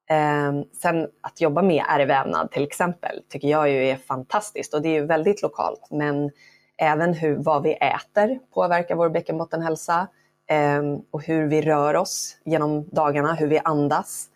[0.10, 4.90] Eh, sen att jobba med ärrvävnad till exempel tycker jag ju är fantastiskt och det
[4.90, 5.88] är ju väldigt lokalt.
[5.92, 6.32] Men
[6.78, 10.08] även hur, vad vi äter påverkar vår bäckenbottenhälsa
[10.50, 14.30] Ehm, och hur vi rör oss genom dagarna, hur vi andas.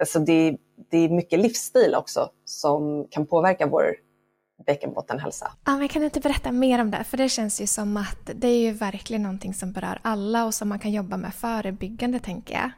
[0.00, 0.56] Alltså det,
[0.90, 3.94] det är mycket livsstil också som kan påverka vår
[4.66, 5.52] bäckenbottenhälsa.
[5.64, 7.04] Ja, men kan du inte berätta mer om det?
[7.04, 10.54] För det känns ju som att det är ju verkligen någonting som berör alla och
[10.54, 12.70] som man kan jobba med förebyggande tänker jag.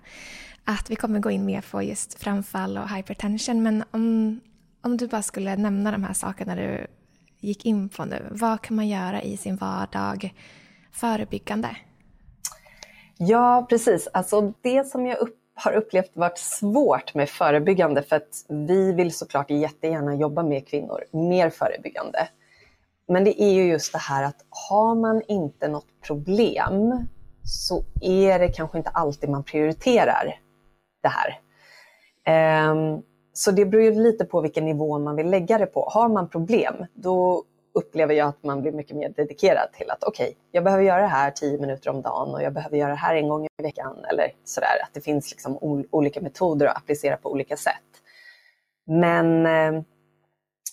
[0.64, 4.40] Att vi kommer gå in mer på just framfall och hypertension men om,
[4.82, 6.86] om du bara skulle nämna de här sakerna du
[7.40, 8.26] gick in på nu.
[8.30, 10.34] Vad kan man göra i sin vardag
[10.92, 11.76] förebyggande?
[13.24, 14.08] Ja, precis.
[14.12, 19.14] Alltså det som jag upp, har upplevt varit svårt med förebyggande för att vi vill
[19.14, 22.28] såklart jättegärna jobba med kvinnor, mer förebyggande.
[23.08, 27.06] Men det är ju just det här att har man inte något problem
[27.44, 30.40] så är det kanske inte alltid man prioriterar
[31.02, 31.38] det här.
[32.70, 35.88] Um, så det beror ju lite på vilken nivå man vill lägga det på.
[35.92, 40.24] Har man problem, då upplever jag att man blir mycket mer dedikerad till att okej,
[40.24, 42.96] okay, jag behöver göra det här tio minuter om dagen och jag behöver göra det
[42.96, 44.82] här en gång i veckan eller sådär.
[44.82, 45.58] Att det finns liksom
[45.90, 47.74] olika metoder att applicera på olika sätt.
[48.86, 49.82] Men, eh,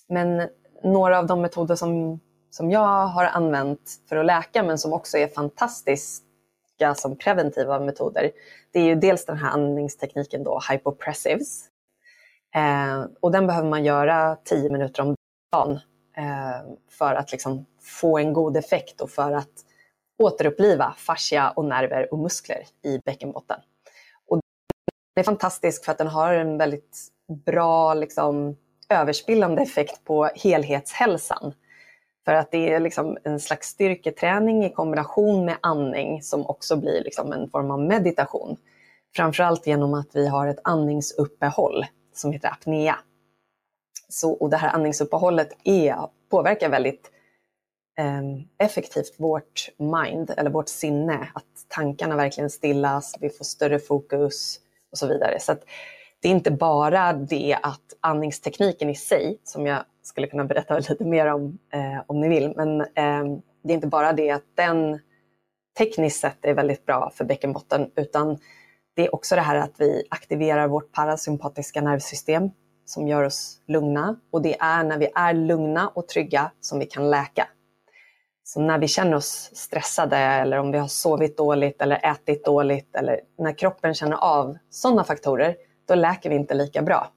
[0.07, 0.49] men
[0.83, 5.17] några av de metoder som, som jag har använt för att läka men som också
[5.17, 8.31] är fantastiska som preventiva metoder,
[8.71, 11.65] det är ju dels den här andningstekniken då, hypopressives.
[12.55, 15.15] Eh, och den behöver man göra tio minuter om
[15.51, 15.79] dagen
[16.19, 19.65] Eh, för att liksom få en god effekt och för att
[20.17, 23.59] återuppliva fascia och nerver och muskler i bäckenbotten.
[24.27, 24.39] Och
[25.15, 26.97] den är fantastisk för att den har en väldigt
[27.45, 28.57] bra liksom,
[28.89, 31.53] överspillande effekt på helhetshälsan.
[32.25, 37.03] För att det är liksom en slags styrketräning i kombination med andning som också blir
[37.03, 38.57] liksom en form av meditation.
[39.15, 42.95] Framförallt genom att vi har ett andningsuppehåll som heter apnea.
[44.09, 45.95] Så, och det här andningsuppehållet är,
[46.29, 47.11] påverkar väldigt
[47.99, 48.21] eh,
[48.65, 51.27] effektivt vårt mind, eller vårt sinne.
[51.33, 54.59] Att tankarna verkligen stillas, vi får större fokus
[54.91, 55.39] och så vidare.
[55.39, 55.55] Så
[56.21, 61.05] det är inte bara det att andningstekniken i sig, som jag skulle kunna berätta lite
[61.05, 64.99] mer om eh, om ni vill, men eh, det är inte bara det att den
[65.77, 68.37] tekniskt sett är väldigt bra för bäckenbotten, utan
[68.95, 72.49] det är också det här att vi aktiverar vårt parasympatiska nervsystem
[72.89, 76.85] som gör oss lugna och det är när vi är lugna och trygga som vi
[76.85, 77.47] kan läka.
[78.43, 82.95] Så när vi känner oss stressade eller om vi har sovit dåligt eller ätit dåligt
[82.95, 85.55] eller när kroppen känner av sådana faktorer,
[85.87, 87.11] då läker vi inte lika bra.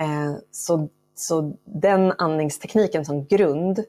[0.00, 3.84] Eh, så, så den andningstekniken som grund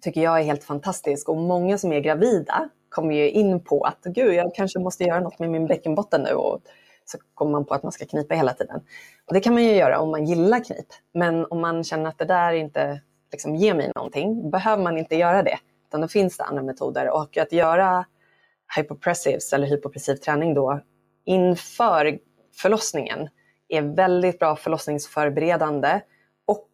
[0.00, 4.04] tycker jag är helt fantastisk och många som är gravida kommer ju in på att
[4.04, 6.60] gud, jag kanske måste göra något med min bäckenbotten nu och
[7.06, 8.80] så kommer man på att man ska knipa hela tiden.
[9.26, 10.86] Och det kan man ju göra om man gillar knip.
[11.14, 13.00] Men om man känner att det där inte
[13.32, 15.58] liksom ger mig någonting, behöver man inte göra det.
[15.88, 17.10] Utan då finns det andra metoder.
[17.10, 18.06] Och att göra
[18.76, 20.80] hypopressives eller hypopressiv träning då
[21.24, 22.18] inför
[22.56, 23.28] förlossningen
[23.68, 26.00] är väldigt bra förlossningsförberedande
[26.46, 26.68] och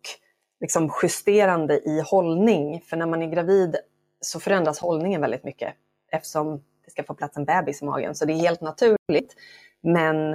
[0.60, 2.80] liksom justerande i hållning.
[2.80, 3.76] För när man är gravid
[4.20, 5.74] så förändras hållningen väldigt mycket
[6.12, 8.14] eftersom det ska få plats en bebis i magen.
[8.14, 9.36] Så det är helt naturligt.
[9.82, 10.32] Men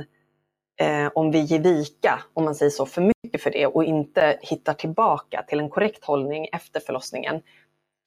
[0.80, 4.40] eh, om vi ger vika, om man säger så, för mycket för det och inte
[4.42, 7.42] hittar tillbaka till en korrekt hållning efter förlossningen,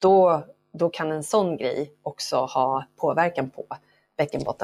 [0.01, 3.65] då, då kan en sån grej också ha påverkan på.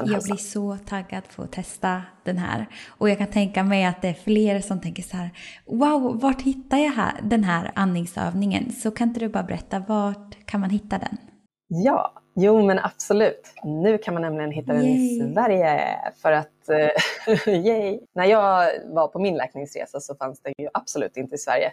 [0.06, 2.66] Jag blir så taggad på att testa den här.
[2.88, 5.30] Och jag kan tänka mig att det är fler som tänker så här,
[5.66, 8.72] wow, vart hittar jag här, den här andningsövningen?
[8.72, 11.16] Så kan inte du bara berätta, vart kan man hitta den?
[11.68, 13.52] Ja, jo men absolut.
[13.64, 15.98] Nu kan man nämligen hitta den i Sverige.
[16.22, 18.00] För att, eh, yay.
[18.14, 21.72] När jag var på min läkningsresa så fanns det ju absolut inte i Sverige.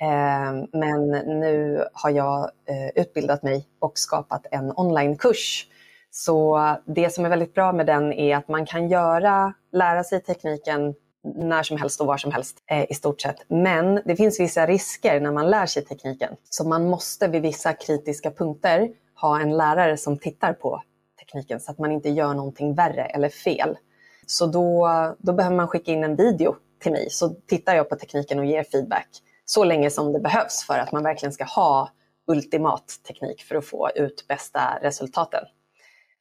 [0.00, 1.08] Eh, men
[1.40, 5.66] nu har jag eh, utbildat mig och skapat en onlinekurs.
[6.10, 10.22] Så det som är väldigt bra med den är att man kan göra, lära sig
[10.22, 10.94] tekniken
[11.34, 13.36] när som helst och var som helst i stort sett.
[13.48, 16.34] Men det finns vissa risker när man lär sig tekniken.
[16.50, 18.88] Så man måste vid vissa kritiska punkter
[19.20, 20.82] ha en lärare som tittar på
[21.18, 23.78] tekniken så att man inte gör någonting värre eller fel.
[24.26, 27.96] Så då, då behöver man skicka in en video till mig så tittar jag på
[27.96, 29.08] tekniken och ger feedback
[29.44, 31.90] så länge som det behövs för att man verkligen ska ha
[32.26, 35.44] ultimat teknik för att få ut bästa resultaten.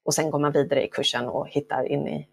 [0.05, 2.27] Och sen går man vidare i kursen och hittar in i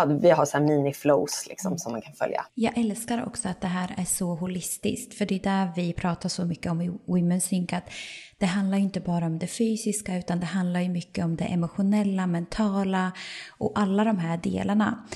[0.00, 2.44] ja, vi har så mini-flows liksom, som man kan följa.
[2.54, 6.28] Jag älskar också att det här är så holistiskt, för det är där vi pratar
[6.28, 7.90] så mycket om i Women's Sync, att
[8.38, 12.26] det handlar inte bara om det fysiska, utan det handlar ju mycket om det emotionella,
[12.26, 13.12] mentala
[13.58, 15.06] och alla de här delarna.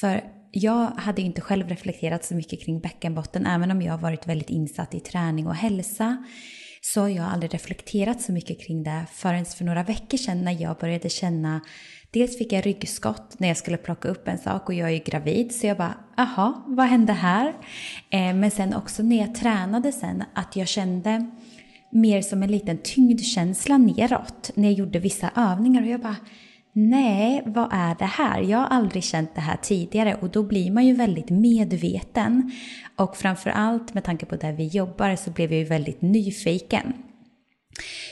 [0.00, 4.26] För jag hade inte själv reflekterat så mycket kring bäckenbotten, även om jag har varit
[4.26, 6.24] väldigt insatt i träning och hälsa
[6.80, 10.62] så har jag aldrig reflekterat så mycket kring det förrän för några veckor sedan när
[10.62, 11.60] jag började känna
[12.12, 14.98] Dels fick jag ryggskott när jag skulle plocka upp en sak och jag är ju
[14.98, 17.48] gravid så jag bara, aha, vad hände här?
[18.10, 21.30] Eh, men sen också när jag tränade sen att jag kände
[21.90, 26.16] mer som en liten tyngdkänsla neråt när jag gjorde vissa övningar och jag bara,
[26.72, 28.40] nej, vad är det här?
[28.40, 32.52] Jag har aldrig känt det här tidigare och då blir man ju väldigt medveten.
[32.96, 36.92] Och framförallt med tanke på där vi jobbar så blev jag ju väldigt nyfiken.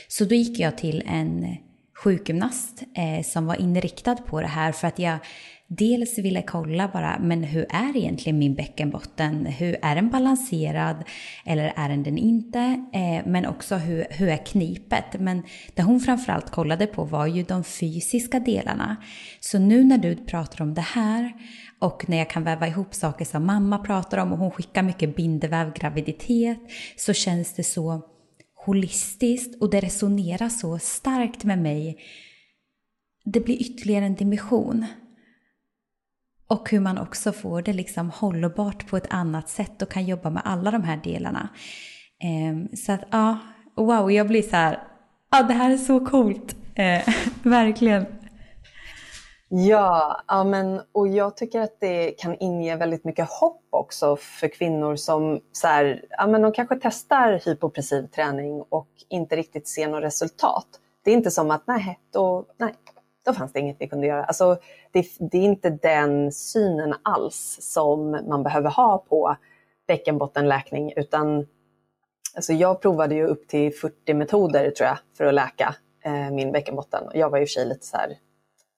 [0.07, 1.57] Så då gick jag till en
[2.03, 5.17] sjukgymnast eh, som var inriktad på det här för att jag
[5.67, 9.45] dels ville kolla bara, men hur är egentligen min bäckenbotten?
[9.45, 11.03] Hur är den balanserad
[11.45, 12.59] eller är den den inte?
[12.93, 15.19] Eh, men också hur, hur är knipet?
[15.19, 15.43] Men
[15.75, 18.95] det hon framförallt kollade på var ju de fysiska delarna.
[19.39, 21.33] Så nu när du pratar om det här
[21.79, 25.15] och när jag kan väva ihop saker som mamma pratar om och hon skickar mycket
[25.15, 26.59] bindeväv graviditet
[26.97, 28.01] så känns det så
[28.65, 31.97] holistiskt och det resonerar så starkt med mig.
[33.25, 34.85] Det blir ytterligare en dimension.
[36.47, 40.29] Och hur man också får det liksom hållbart på ett annat sätt och kan jobba
[40.29, 41.49] med alla de här delarna.
[42.19, 43.39] Ehm, så att ja,
[43.75, 44.83] wow, jag blir så här,
[45.31, 46.55] ja det här är så coolt.
[46.75, 48.05] Eh, verkligen.
[49.53, 54.47] Ja, ja men, och jag tycker att det kan inge väldigt mycket hopp också för
[54.47, 59.87] kvinnor som så här, ja, men de kanske testar hypopressiv träning och inte riktigt ser
[59.87, 60.67] något resultat.
[61.03, 62.73] Det är inte som att nej, då, nej,
[63.25, 64.23] då fanns det inget vi kunde göra.
[64.23, 64.57] Alltså,
[64.91, 69.35] det, det är inte den synen alls som man behöver ha på
[69.87, 71.47] bäckenbottenläkning utan
[72.35, 76.51] alltså jag provade ju upp till 40 metoder tror jag för att läka eh, min
[76.51, 77.03] bäckenbotten.
[77.13, 78.17] Jag var ju i och för sig lite så här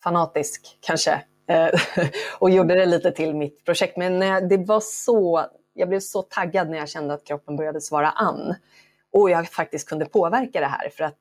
[0.03, 1.69] fanatisk kanske eh,
[2.39, 3.97] och gjorde det lite till mitt projekt.
[3.97, 7.81] Men eh, det var så, jag blev så taggad när jag kände att kroppen började
[7.81, 8.55] svara an
[9.13, 11.19] och jag faktiskt kunde påverka det här för att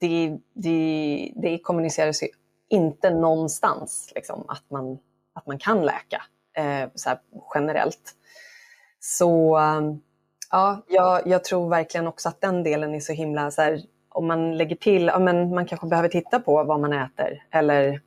[0.00, 2.28] det, det, det kommuniceras ju
[2.68, 4.98] inte någonstans liksom, att, man,
[5.34, 6.22] att man kan läka
[6.56, 7.10] eh, så
[7.54, 8.14] generellt.
[9.00, 9.80] Så eh,
[10.50, 13.80] ja, jag, jag, tror verkligen också att den delen är så himla så här,
[14.14, 18.00] om man lägger till, ja, men man kanske behöver titta på vad man äter eller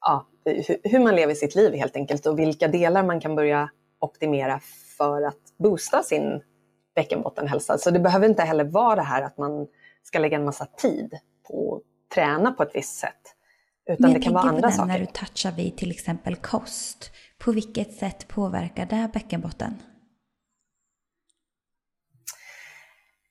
[0.00, 0.26] ja,
[0.84, 4.60] hur man lever sitt liv helt enkelt och vilka delar man kan börja optimera
[4.98, 6.42] för att boosta sin
[6.94, 7.78] bäckenbottenhälsa.
[7.78, 9.66] Så det behöver inte heller vara det här att man
[10.02, 11.14] ska lägga en massa tid
[11.48, 13.34] på att träna på ett visst sätt.
[13.90, 14.88] Utan det kan vara andra saker.
[14.88, 19.74] När du touchar vid till exempel kost, på vilket sätt påverkar det bäckenbotten?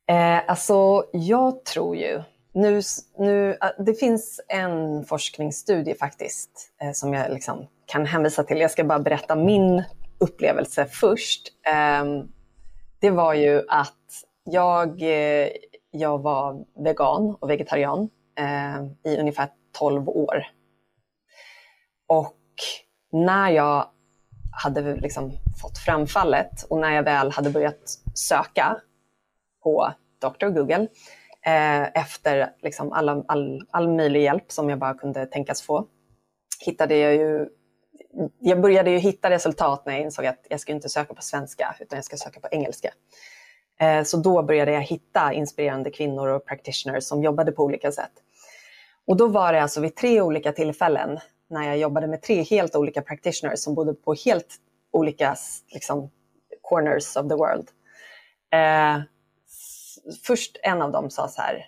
[0.10, 2.24] Eh, alltså, jag tror ju...
[2.56, 2.82] Nu,
[3.18, 8.60] nu, ah, det finns en forskningsstudie faktiskt eh, som jag liksom kan hänvisa till.
[8.60, 9.84] Jag ska bara berätta min
[10.20, 11.47] upplevelse först.
[11.68, 12.06] Eh,
[12.99, 15.49] det var ju att jag, eh,
[15.91, 19.47] jag var vegan och vegetarian eh, i ungefär
[19.78, 20.47] 12 år.
[22.08, 22.38] Och
[23.12, 23.88] när jag
[24.64, 25.32] hade liksom
[25.62, 28.82] fått framfallet och när jag väl hade börjat söka
[29.64, 30.47] på Dr.
[30.47, 30.88] Google
[31.45, 35.88] eh, efter liksom alla, all, all möjlig hjälp som jag bara kunde tänkas få.
[36.66, 37.47] Hittade jag ju
[38.39, 41.76] jag började ju hitta resultat när jag insåg att jag ska inte söka på svenska
[41.80, 42.93] utan jag ska söka på engelska.
[43.80, 48.11] Eh, så då började jag hitta inspirerande kvinnor och practitioners som jobbade på olika sätt.
[49.07, 52.76] Och då var det alltså vid tre olika tillfällen när jag jobbade med tre helt
[52.76, 54.55] olika practitioners som bodde på helt
[54.91, 55.36] olika
[55.74, 56.11] liksom,
[56.61, 57.68] corners of the world.
[58.53, 59.01] Eh,
[60.24, 61.66] först en av dem sa så här,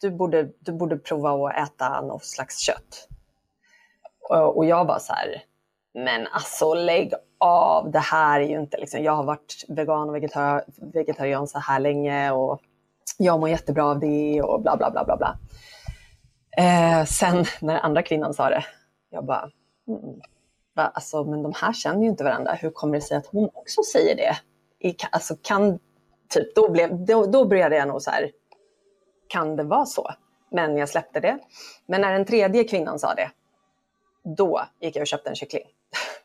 [0.00, 3.08] du borde, du borde prova att äta något slags kött.
[4.30, 5.42] Och, och jag var så här,
[5.94, 10.14] men alltså lägg av, det här är ju inte liksom, jag har varit vegan och
[10.14, 12.60] vegetar vegetarian så här länge och
[13.18, 15.38] jag mår jättebra av det och bla bla bla bla bla.
[16.56, 18.64] Eh, sen när andra kvinnan sa det,
[19.10, 19.50] jag bara,
[19.88, 20.20] mm,
[20.74, 23.82] alltså, men de här känner ju inte varandra, hur kommer det sig att hon också
[23.92, 24.36] säger det?
[24.88, 25.78] I, alltså, kan,
[26.34, 28.30] typ, då, blev, då, då började jag nog så här,
[29.28, 30.10] kan det vara så?
[30.50, 31.38] Men jag släppte det.
[31.86, 33.30] Men när den tredje kvinnan sa det,
[34.36, 35.64] då gick jag och köpte en kyckling.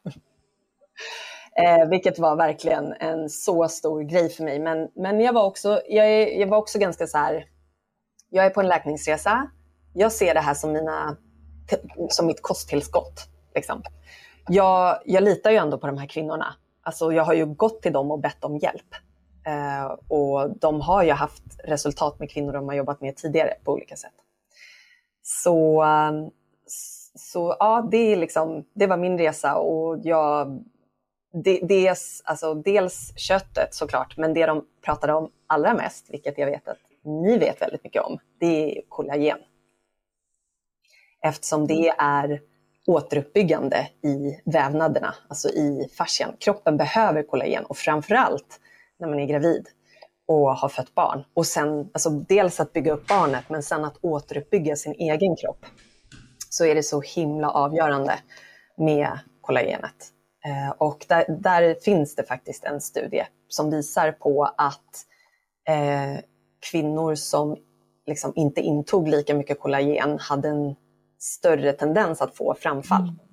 [1.57, 4.59] eh, vilket var verkligen en så stor grej för mig.
[4.59, 7.45] Men, men jag, var också, jag, är, jag var också ganska så här,
[8.29, 9.51] jag är på en läkningsresa.
[9.93, 11.17] Jag ser det här som, mina,
[12.09, 13.27] som mitt kosttillskott.
[13.55, 13.83] Liksom.
[14.47, 16.55] Jag, jag litar ju ändå på de här kvinnorna.
[16.83, 18.95] Alltså, jag har ju gått till dem och bett om hjälp.
[19.49, 23.71] Eh, och de har ju haft resultat med kvinnor de har jobbat med tidigare på
[23.71, 24.13] olika sätt.
[25.21, 25.85] Så,
[27.15, 30.63] så ja, det, är liksom, det var min resa och jag,
[31.43, 36.45] det, dels, alltså, dels köttet såklart, men det de pratade om allra mest, vilket jag
[36.45, 39.37] vet att ni vet väldigt mycket om, det är kollagen.
[41.21, 42.41] Eftersom det är
[42.87, 46.35] återuppbyggande i vävnaderna, alltså i fascian.
[46.39, 48.59] Kroppen behöver kollagen och framförallt
[48.99, 49.67] när man är gravid
[50.27, 51.23] och har fött barn.
[51.33, 55.65] Och sen, alltså dels att bygga upp barnet, men sen att återuppbygga sin egen kropp.
[56.49, 58.19] Så är det så himla avgörande
[58.77, 60.13] med kollagenet.
[60.45, 65.05] Eh, och där, där, finns det faktiskt en studie som visar på att
[65.67, 66.21] eh,
[66.71, 67.57] kvinnor som
[68.05, 70.75] liksom inte intog lika mycket kollagen hade en
[71.19, 73.01] större tendens att få framfall.
[73.01, 73.28] Mm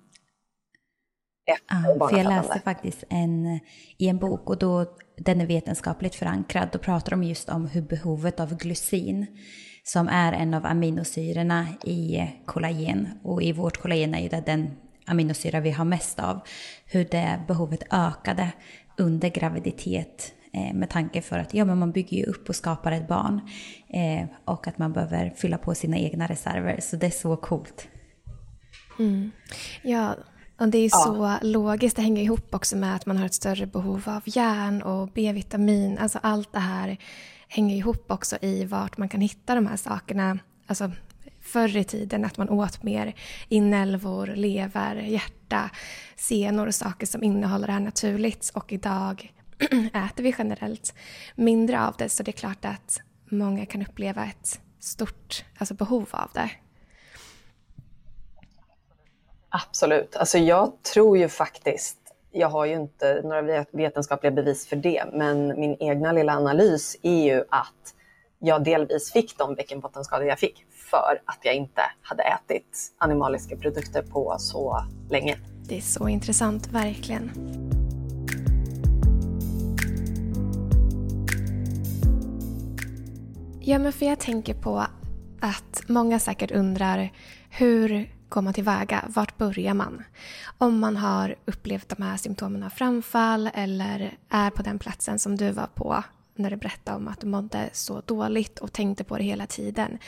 [1.46, 3.60] efter ja, för Jag läste faktiskt en,
[3.96, 4.86] i en bok och då,
[5.16, 6.68] den är vetenskapligt förankrad.
[6.72, 9.26] Då pratar de just om hur behovet av glycin,
[9.84, 14.70] som är en av aminosyrorna i kollagen, och i vårt kollagen är ju det den
[15.06, 16.40] aminosyra vi har mest av,
[16.86, 18.52] hur det behovet ökade
[18.98, 22.92] under graviditet eh, med tanke för att ja, men man bygger ju upp och skapar
[22.92, 23.40] ett barn
[23.88, 26.80] eh, och att man behöver fylla på sina egna reserver.
[26.80, 27.88] Så det är så coolt.
[28.98, 29.30] Mm.
[29.82, 30.16] Ja,
[30.58, 30.98] och det är ja.
[31.04, 31.96] så logiskt.
[31.96, 35.98] Det hänger ihop också med att man har ett större behov av järn och B-vitamin.
[35.98, 36.96] Alltså allt det här
[37.48, 40.38] hänger ihop också i vart man kan hitta de här sakerna.
[40.66, 40.90] Alltså
[41.40, 43.14] förr i tiden att man åt mer
[43.48, 45.70] inälvor, lever, hjärta,
[46.16, 48.50] senor och saker som innehåller det här naturligt.
[48.54, 49.32] Och idag
[49.92, 50.94] äter vi generellt
[51.34, 53.00] mindre av det så det är klart att
[53.30, 56.50] många kan uppleva ett stort alltså behov av det.
[59.64, 60.16] Absolut.
[60.16, 61.98] Alltså jag tror ju faktiskt,
[62.32, 67.24] jag har ju inte några vetenskapliga bevis för det, men min egna lilla analys är
[67.24, 67.94] ju att
[68.38, 74.02] jag delvis fick de bäckenbottenskador jag fick för att jag inte hade ätit animaliska produkter
[74.02, 75.38] på så länge.
[75.68, 77.30] Det är så intressant, verkligen.
[83.60, 84.86] Ja, men för jag tänker på
[85.40, 87.12] att många säkert undrar
[87.50, 89.04] hur går man tillväga?
[89.08, 90.04] Vart börjar man?
[90.58, 95.36] Om man har upplevt de här symptomen av framfall eller är på den platsen som
[95.36, 96.02] du var på
[96.34, 99.98] när du berättade om att du mådde så dåligt och tänkte på det hela tiden.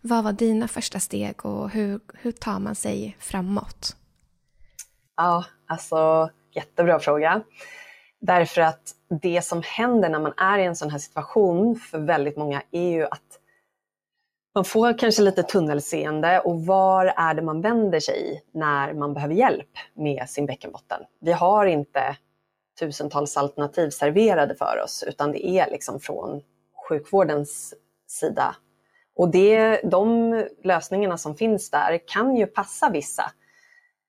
[0.00, 3.96] Vad var dina första steg och hur, hur tar man sig framåt?
[5.16, 7.42] Ja, alltså jättebra fråga.
[8.20, 12.36] Därför att det som händer när man är i en sån här situation för väldigt
[12.36, 13.40] många är ju att
[14.54, 19.34] man får kanske lite tunnelseende och var är det man vänder sig när man behöver
[19.34, 21.02] hjälp med sin bäckenbotten?
[21.20, 22.16] Vi har inte
[22.80, 26.42] tusentals alternativ serverade för oss utan det är liksom från
[26.88, 27.74] sjukvårdens
[28.08, 28.56] sida.
[29.16, 30.32] Och det, de
[30.64, 33.32] lösningarna som finns där kan ju passa vissa.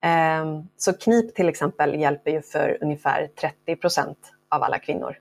[0.02, 4.18] Ehm, så KNIP till exempel hjälper ju för ungefär 30 procent
[4.50, 5.16] av alla kvinnor.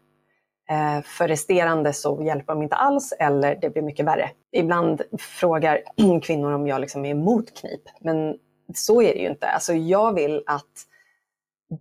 [0.70, 4.32] Eh, för resterande så hjälper de inte alls eller det blir mycket värre.
[4.51, 5.82] Ibland frågar
[6.22, 8.38] kvinnor om jag liksom är emot KNIP, men
[8.74, 9.47] så är det ju inte.
[9.47, 10.86] Alltså jag vill att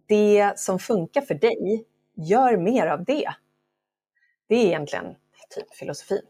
[0.07, 1.85] det som funkar för dig,
[2.17, 3.29] gör mer av det.
[4.49, 5.15] Det är egentligen
[5.55, 6.23] typ filosofin.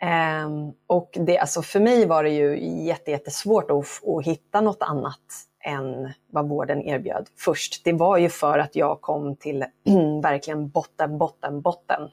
[0.00, 5.18] Ehm, och det, alltså för mig var det ju jättesvårt att, att hitta något annat
[5.62, 7.84] än vad vården erbjöd först.
[7.84, 9.64] Det var ju för att jag kom till
[10.22, 12.10] verkligen botten, botten, botten.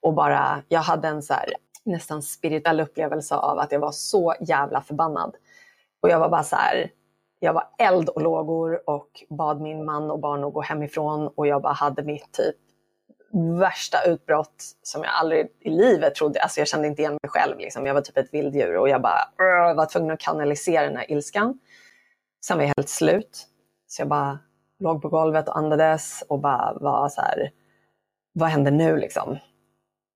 [0.00, 1.52] Och bara, jag hade en så här,
[1.84, 5.36] nästan spirituell upplevelse av att jag var så jävla förbannad.
[6.00, 6.90] Och jag var bara så här,
[7.40, 11.46] jag var eld och lågor och bad min man och barn att gå hemifrån och
[11.46, 12.56] jag bara hade mitt typ
[13.60, 17.58] värsta utbrott som jag aldrig i livet trodde, alltså jag kände inte igen mig själv.
[17.58, 17.86] Liksom.
[17.86, 21.58] Jag var typ ett vilddjur och jag bara var tvungen att kanalisera den här ilskan.
[22.46, 23.46] Sen var jag helt slut.
[23.86, 24.38] Så jag bara
[24.78, 27.50] låg på golvet och andades och bara var så här,
[28.32, 29.38] vad händer nu liksom?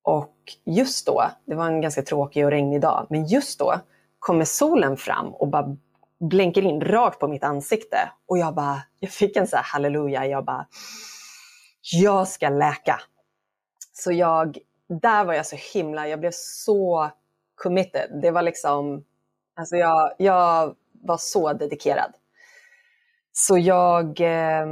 [0.05, 3.75] Och just då, det var en ganska tråkig och regnig dag, men just då
[4.19, 5.77] kommer solen fram och bara
[6.21, 7.99] blänker in rakt på mitt ansikte.
[8.27, 10.67] Och jag bara, jag fick en så här halleluja, jag bara,
[11.93, 13.01] jag ska läka.
[13.93, 14.59] Så jag,
[14.89, 17.11] där var jag så himla, jag blev så
[17.55, 18.21] committed.
[18.23, 19.05] Det var liksom,
[19.57, 22.13] alltså jag, jag var så dedikerad.
[23.33, 24.67] Så jag, eh,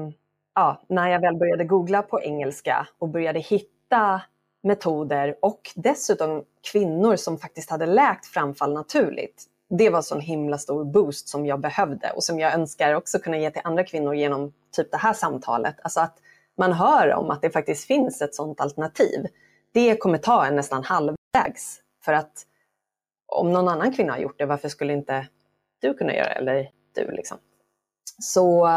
[0.55, 4.23] ja, när jag väl började googla på engelska och började hitta
[4.63, 10.59] metoder och dessutom kvinnor som faktiskt hade läkt framfall naturligt det var en sån himla
[10.59, 14.15] stor boost som jag behövde och som jag önskar också kunna ge till andra kvinnor
[14.15, 15.77] genom typ det här samtalet.
[15.83, 16.19] Alltså att
[16.57, 19.27] man hör om att det faktiskt finns ett sånt alternativ.
[19.73, 21.81] Det kommer ta en nästan halvvägs.
[22.05, 22.47] För att
[23.27, 25.27] om någon annan kvinna har gjort det, varför skulle inte
[25.81, 26.33] du kunna göra?
[26.33, 27.39] Eller du liksom.
[28.23, 28.69] Så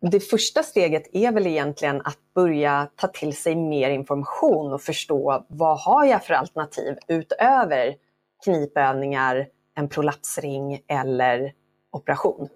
[0.00, 5.46] det första steget är väl egentligen att börja ta till sig mer information och förstå
[5.48, 7.96] vad har jag för alternativ utöver
[8.44, 11.52] knipövningar, en prolapsring eller
[11.92, 12.48] operation.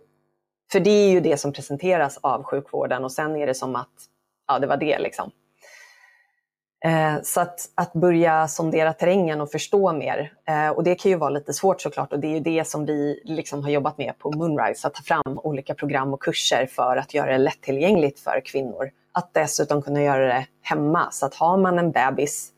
[0.73, 3.95] För det är ju det som presenteras av sjukvården och sen är det som att
[4.47, 4.99] ja, det var det.
[4.99, 5.31] liksom.
[6.85, 10.33] Eh, så att, att börja sondera terrängen och förstå mer.
[10.49, 12.87] Eh, och det kan ju vara lite svårt såklart och det är ju det som
[12.87, 16.97] vi liksom har jobbat med på Moonrise, att ta fram olika program och kurser för
[16.97, 18.91] att göra det lättillgängligt för kvinnor.
[19.13, 21.11] Att dessutom kunna göra det hemma.
[21.11, 22.51] Så att har man en bebis,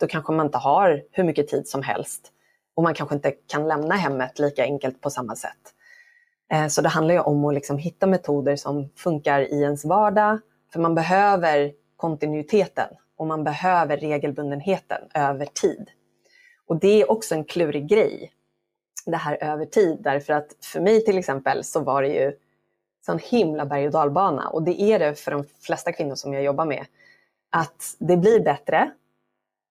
[0.00, 2.32] då kanske man inte har hur mycket tid som helst
[2.76, 5.72] och man kanske inte kan lämna hemmet lika enkelt på samma sätt.
[6.52, 10.38] Eh, så det handlar ju om att liksom hitta metoder som funkar i ens vardag,
[10.72, 15.90] för man behöver kontinuiteten och man behöver regelbundenheten över tid.
[16.66, 18.32] Och det är också en klurig grej,
[19.06, 22.32] det här över tid, därför att för mig till exempel så var det ju
[23.06, 26.42] sån himla berg och dalbana och det är det för de flesta kvinnor som jag
[26.42, 26.86] jobbar med.
[27.50, 28.90] Att det blir bättre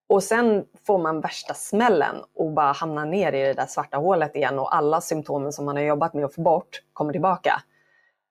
[0.08, 4.36] och sen får man värsta smällen och bara hamnar ner i det där svarta hålet
[4.36, 7.62] igen och alla symptomen som man har jobbat med att få bort kommer tillbaka.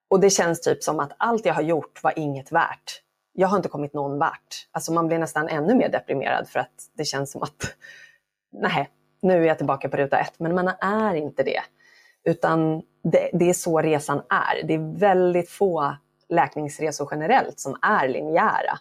[0.07, 3.01] Och det känns typ som att allt jag har gjort var inget värt.
[3.37, 4.67] Jag har inte kommit någon vart.
[4.71, 7.75] Alltså man blir nästan ännu mer deprimerad för att det känns som att
[8.51, 8.89] nej,
[9.21, 10.39] nu är jag tillbaka på ruta ett.
[10.39, 11.61] Men man är inte det.
[12.23, 14.67] Utan det, det är så resan är.
[14.67, 15.95] Det är väldigt få
[16.29, 18.79] läkningsresor generellt som är linjära.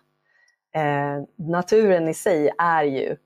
[0.75, 3.17] Eh, naturen i sig är ju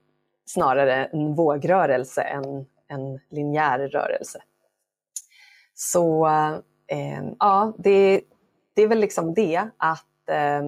[0.47, 4.43] snarare en vågrörelse än en linjär rörelse.
[5.75, 6.27] Så
[6.87, 8.21] eh, ja, det,
[8.75, 10.63] det, är väl liksom det att, eh,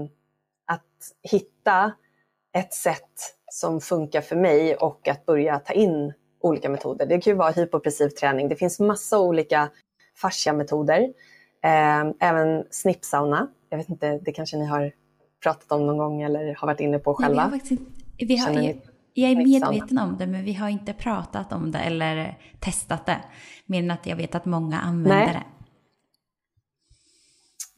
[0.71, 1.93] att hitta
[2.59, 7.07] ett sätt som funkar för mig och att börja ta in olika metoder.
[7.07, 8.49] Det kan ju vara hypopressiv träning.
[8.49, 9.71] Det finns massa olika
[10.17, 11.01] fasciametoder.
[11.65, 13.49] Eh, även snippsauna.
[13.69, 14.93] Jag vet inte, det kanske ni har
[15.43, 17.47] pratat om någon gång eller har varit inne på själva?
[17.49, 17.61] Nej,
[18.19, 18.81] vi har vi har, jag,
[19.15, 23.21] jag är medveten om det, men vi har inte pratat om det eller testat det.
[23.67, 25.35] Mer än att jag vet att många använder Nej.
[25.35, 25.60] det.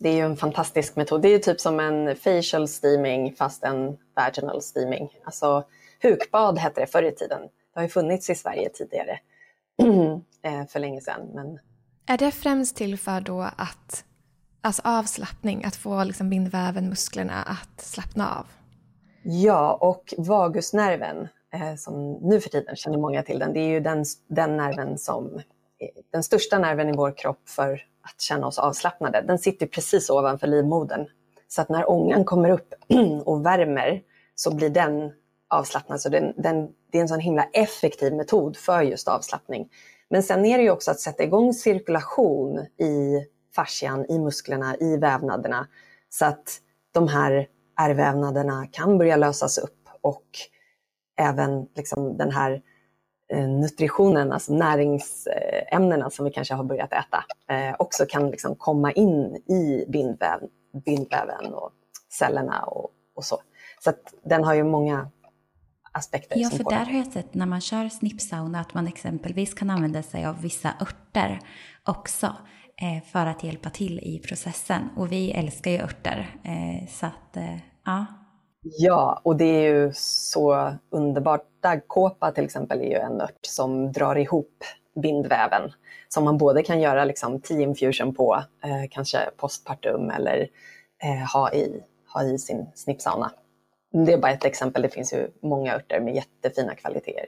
[0.03, 1.23] Det är ju en fantastisk metod.
[1.23, 5.09] Det är ju typ som en facial steaming fast en vaginal steaming.
[5.25, 5.65] Alltså
[6.03, 7.41] hukbad hette det förr i tiden.
[7.43, 9.19] Det har ju funnits i Sverige tidigare
[10.43, 11.21] eh, för länge sedan.
[11.35, 11.59] Men...
[12.07, 14.05] Är det främst till för då att
[14.65, 18.47] Alltså avslappning, att få liksom bindväven, musklerna att slappna av.
[19.23, 23.81] Ja, och vagusnerven, eh, som nu för tiden känner många till den, det är ju
[23.81, 25.41] den, den nerven som
[26.13, 29.21] den största nerven i vår kropp för att känna oss avslappnade.
[29.21, 31.07] Den sitter precis ovanför livmodern.
[31.49, 32.75] Så att när ångan kommer upp
[33.25, 34.03] och värmer
[34.35, 35.13] så blir den
[35.49, 36.01] avslappnad.
[36.01, 39.69] Så den, den, det är en sån himla effektiv metod för just avslappning.
[40.11, 44.97] Men sen är det ju också att sätta igång cirkulation i fascian, i musklerna, i
[44.97, 45.67] vävnaderna.
[46.09, 46.61] Så att
[46.93, 47.47] de här
[47.81, 50.25] ärrvävnaderna kan börja lösas upp och
[51.17, 52.63] även liksom den här
[53.37, 57.25] nutritionen, alltså näringsämnena som vi kanske har börjat äta,
[57.55, 60.41] eh, också kan liksom komma in i bindväv,
[60.85, 61.71] bindväven och
[62.19, 63.39] cellerna och, och så.
[63.85, 63.93] Så
[64.25, 65.11] den har ju många
[65.93, 66.39] aspekter.
[66.39, 70.03] Ja, för där har jag sett när man kör snippsauna att man exempelvis kan använda
[70.03, 71.41] sig av vissa örter
[71.89, 72.37] också.
[72.83, 74.89] Eh, för att hjälpa till i processen.
[74.97, 76.37] Och vi älskar ju örter.
[76.43, 78.07] Eh, så att, eh, ja.
[78.63, 81.47] Ja, och det är ju så underbart.
[81.61, 84.65] Daggkåpa till exempel är ju en ört som drar ihop
[85.03, 85.73] bindväven.
[86.09, 90.49] Som man både kan göra liksom tea infusion på, eh, kanske postpartum eller
[91.03, 91.83] eh, ha, i,
[92.15, 93.33] ha i sin snippsauna.
[94.07, 97.27] Det är bara ett exempel, det finns ju många örter med jättefina kvaliteter.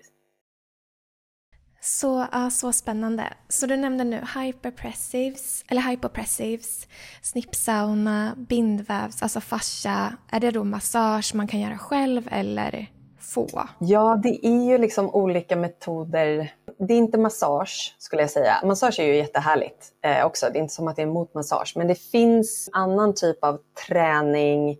[1.87, 3.25] Så, ja, så spännande.
[3.49, 6.87] Så du nämnde nu hyperpressives, eller hypopressives,
[7.23, 10.17] snippsauna, bindvävs, alltså fascia.
[10.31, 12.87] Är det då massage man kan göra själv eller
[13.21, 13.49] få?
[13.79, 16.53] Ja, det är ju liksom olika metoder.
[16.79, 18.55] Det är inte massage skulle jag säga.
[18.65, 20.47] Massage är ju jättehärligt eh, också.
[20.53, 21.73] Det är inte som att det är emot massage.
[21.77, 24.71] Men det finns annan typ av träning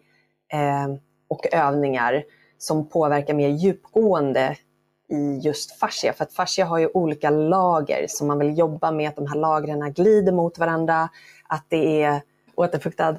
[0.53, 0.89] eh,
[1.29, 2.25] och övningar
[2.59, 4.57] som påverkar mer djupgående
[5.09, 6.13] i just fascia.
[6.13, 9.37] För att fascia har ju olika lager som man vill jobba med, att de här
[9.37, 11.09] lagren glider mot varandra,
[11.49, 12.23] att det är
[12.55, 13.17] återfuktad.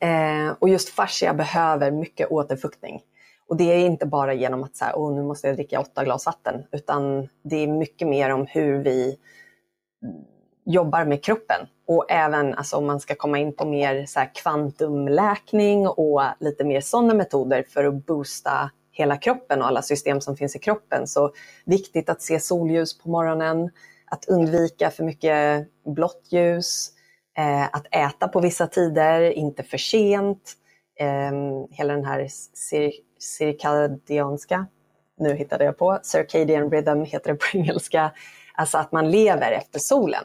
[0.00, 3.02] Eh, och just fascia behöver mycket återfuktning.
[3.48, 6.04] Och det är inte bara genom att så här, oh, nu måste jag dricka åtta
[6.04, 9.18] glas vatten, utan det är mycket mer om hur vi
[10.64, 11.66] jobbar med kroppen.
[11.86, 16.64] Och även alltså, om man ska komma in på mer så här, kvantumläkning och lite
[16.64, 21.06] mer sådana metoder för att boosta hela kroppen och alla system som finns i kroppen.
[21.06, 21.32] Så
[21.64, 23.70] viktigt att se solljus på morgonen,
[24.04, 26.90] att undvika för mycket blått ljus,
[27.38, 30.52] eh, att äta på vissa tider, inte för sent.
[31.00, 31.32] Eh,
[31.70, 34.66] hela den här cir cirkadianska,
[35.18, 38.12] nu hittade jag på, circadian rhythm heter det på engelska,
[38.54, 40.24] alltså att man lever efter solen.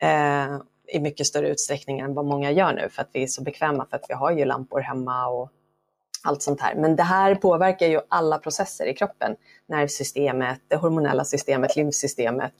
[0.00, 0.58] Eh,
[0.92, 3.86] i mycket större utsträckning än vad många gör nu för att vi är så bekväma
[3.90, 5.50] för att vi har ju lampor hemma och
[6.22, 6.74] allt sånt här.
[6.74, 9.36] Men det här påverkar ju alla processer i kroppen.
[9.68, 12.54] Nervsystemet, det hormonella systemet, lymfsystemet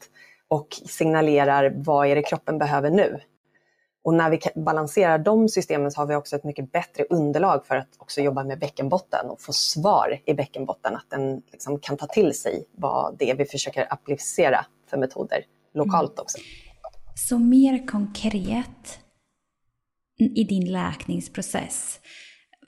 [0.49, 3.21] och signalerar vad är det kroppen behöver nu.
[4.05, 7.77] Och när vi balanserar de systemen så har vi också ett mycket bättre underlag för
[7.77, 12.07] att också jobba med bäckenbotten och få svar i bäckenbotten, att den liksom kan ta
[12.07, 15.45] till sig vad det är vi försöker applicera för metoder
[15.75, 16.39] lokalt också.
[17.15, 18.99] Så mer konkret
[20.19, 22.01] i din läkningsprocess,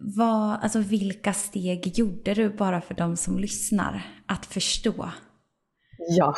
[0.00, 5.10] vad, alltså vilka steg gjorde du bara för de som lyssnar att förstå?
[6.08, 6.34] Ja,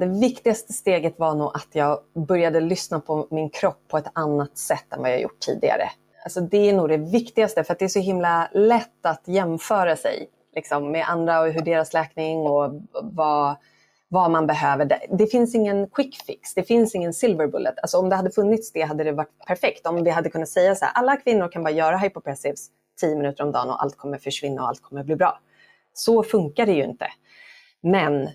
[0.00, 1.98] det viktigaste steget var nog att jag
[2.28, 5.90] började lyssna på min kropp på ett annat sätt än vad jag gjort tidigare.
[6.24, 9.96] Alltså det är nog det viktigaste för att det är så himla lätt att jämföra
[9.96, 13.56] sig liksom, med andra och hur deras läkning och vad,
[14.08, 14.84] vad man behöver.
[14.84, 17.74] Det, det finns ingen quick fix, det finns ingen silver bullet.
[17.82, 19.86] Alltså om det hade funnits det hade det varit perfekt.
[19.86, 22.70] Om vi hade kunnat säga så här, alla kvinnor kan bara göra hypopressives
[23.00, 25.40] 10 minuter om dagen och allt kommer försvinna och allt kommer bli bra.
[25.92, 27.06] Så funkar det ju inte.
[27.80, 28.28] Men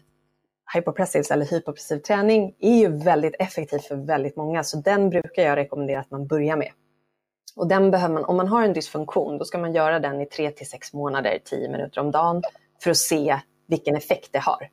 [0.74, 5.55] hypopressives eller hypopressiv träning är ju väldigt effektiv för väldigt många, så den brukar jag
[5.55, 6.72] rekommendera att man börjar med.
[7.55, 10.26] Och den behöver man, om man har en dysfunktion, då ska man göra den i
[10.26, 12.41] 3 till 6 månader, 10 minuter om dagen,
[12.84, 14.70] för att se vilken effekt det har.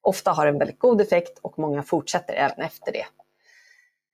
[0.00, 3.04] Ofta har den väldigt god effekt och många fortsätter även efter det.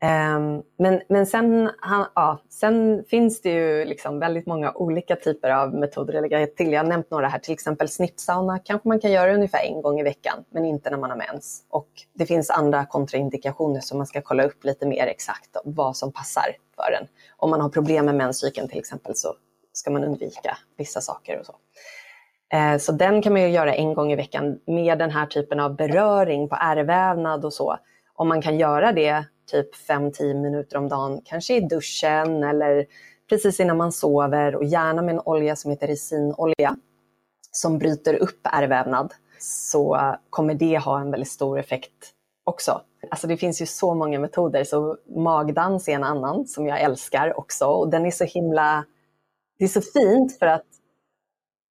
[0.05, 1.71] Ehm, men, men sen,
[2.15, 6.73] ja, sen finns det ju liksom väldigt många olika typer av metoder att lägga till.
[6.73, 10.01] Jag har nämnt några här, till exempel snippsauna kanske man kan göra ungefär en gång
[10.01, 11.65] i veckan, men inte när man har mens.
[11.71, 16.13] Och det finns andra kontraindikationer som man ska kolla upp lite mer exakt vad som
[16.13, 17.07] passar för en.
[17.37, 19.35] Om man har problem med menscykeln till exempel så
[19.73, 21.55] ska man undvika vissa saker och så.
[22.53, 25.61] Ehm, så den kan man ju göra en gång i veckan med den här typen
[25.61, 27.79] av beröring på ärrvävnad och så.
[28.17, 32.87] Om man kan göra det typ 5-10 minuter om dagen, kanske i duschen eller
[33.29, 36.77] precis innan man sover och gärna med en olja som heter resinolja
[37.51, 42.13] som bryter upp ärrvävnad så kommer det ha en väldigt stor effekt
[42.45, 42.81] också.
[43.11, 47.39] Alltså det finns ju så många metoder så magdans är en annan som jag älskar
[47.39, 48.85] också och den är så himla,
[49.59, 50.67] det är så fint för att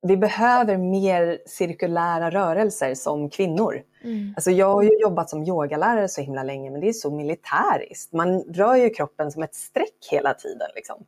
[0.03, 3.81] vi behöver mer cirkulära rörelser som kvinnor.
[4.03, 4.33] Mm.
[4.35, 8.13] Alltså jag har ju jobbat som yogalärare så himla länge men det är så militäriskt.
[8.13, 10.67] Man rör ju kroppen som ett streck hela tiden.
[10.75, 11.05] Liksom.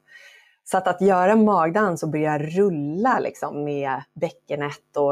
[0.63, 5.11] Så att, att göra magdans och börja rulla liksom, med bäckenet, och,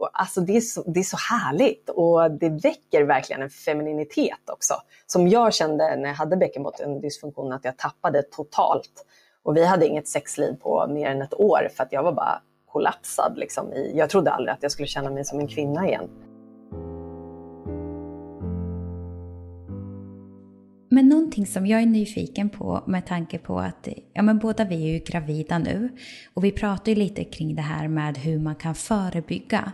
[0.00, 4.50] och, alltså det, är så, det är så härligt och det väcker verkligen en femininitet
[4.52, 4.74] också.
[5.06, 9.06] Som jag kände när jag hade bäckenbottendysfunktion att jag tappade totalt.
[9.42, 12.42] Och vi hade inget sexliv på mer än ett år för att jag var bara
[12.72, 13.38] kollapsad.
[13.38, 16.08] Liksom, i, jag trodde aldrig att jag skulle känna mig som en kvinna igen.
[20.90, 24.74] Men någonting som jag är nyfiken på med tanke på att ja, men båda vi
[24.74, 25.88] är ju gravida nu
[26.34, 29.72] och vi pratar ju lite kring det här med hur man kan förebygga.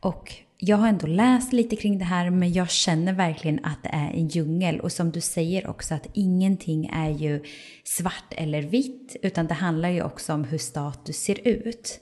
[0.00, 3.88] Och jag har ändå läst lite kring det här men jag känner verkligen att det
[3.88, 7.42] är en djungel och som du säger också att ingenting är ju
[7.84, 12.00] svart eller vitt utan det handlar ju också om hur status ser ut.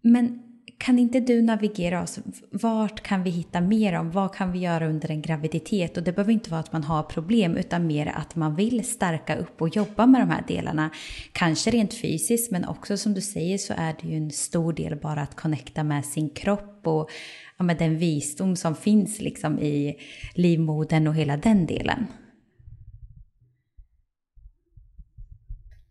[0.00, 0.42] Men
[0.78, 2.18] kan inte du navigera oss?
[2.50, 4.10] Vart kan vi hitta mer om?
[4.10, 5.96] Vad kan vi göra under en graviditet?
[5.96, 9.36] Och det behöver inte vara att man har problem utan mer att man vill stärka
[9.36, 10.90] upp och jobba med de här delarna.
[11.32, 14.96] Kanske rent fysiskt men också som du säger så är det ju en stor del
[14.96, 17.10] bara att connecta med sin kropp och
[17.58, 19.98] ja, med den visdom som finns liksom i
[20.34, 22.06] livmodern och hela den delen.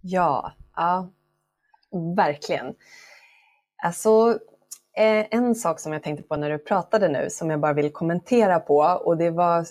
[0.02, 1.10] Ja, ja
[2.18, 2.76] verkligen.
[3.84, 4.40] Alltså,
[4.98, 7.92] eh, en sak som jag tänkte på när du pratade nu som jag bara vill
[7.92, 9.66] kommentera på och det var,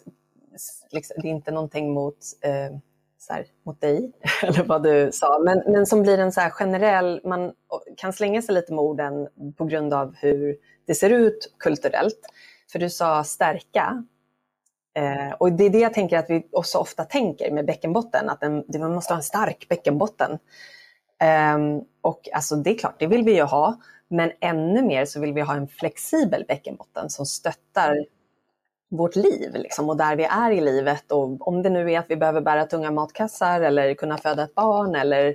[0.90, 2.76] liksom, det är inte någonting mot, eh,
[3.18, 4.12] så här, mot dig
[4.42, 7.52] eller vad du sa, men, men som blir en så generell, man
[7.96, 10.56] kan slänga sig lite med orden på grund av hur
[10.87, 12.20] det ser ut kulturellt.
[12.72, 14.05] För du sa stärka
[14.95, 18.41] Eh, och det är det jag tänker att vi också ofta tänker med bäckenbotten, att
[18.41, 20.39] den, man måste ha en stark bäckenbotten.
[21.20, 21.59] Eh,
[22.01, 23.80] och alltså det är klart, det vill vi ju ha.
[24.09, 28.07] Men ännu mer så vill vi ha en flexibel bäckenbotten som stöttar
[28.91, 31.12] vårt liv liksom, och där vi är i livet.
[31.12, 34.55] Och om det nu är att vi behöver bära tunga matkassar eller kunna föda ett
[34.55, 35.35] barn eller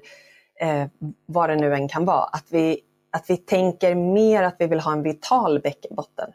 [0.60, 0.88] eh,
[1.26, 2.24] vad det nu än kan vara.
[2.24, 2.80] Att vi,
[3.12, 6.32] att vi tänker mer att vi vill ha en vital bäckenbotten.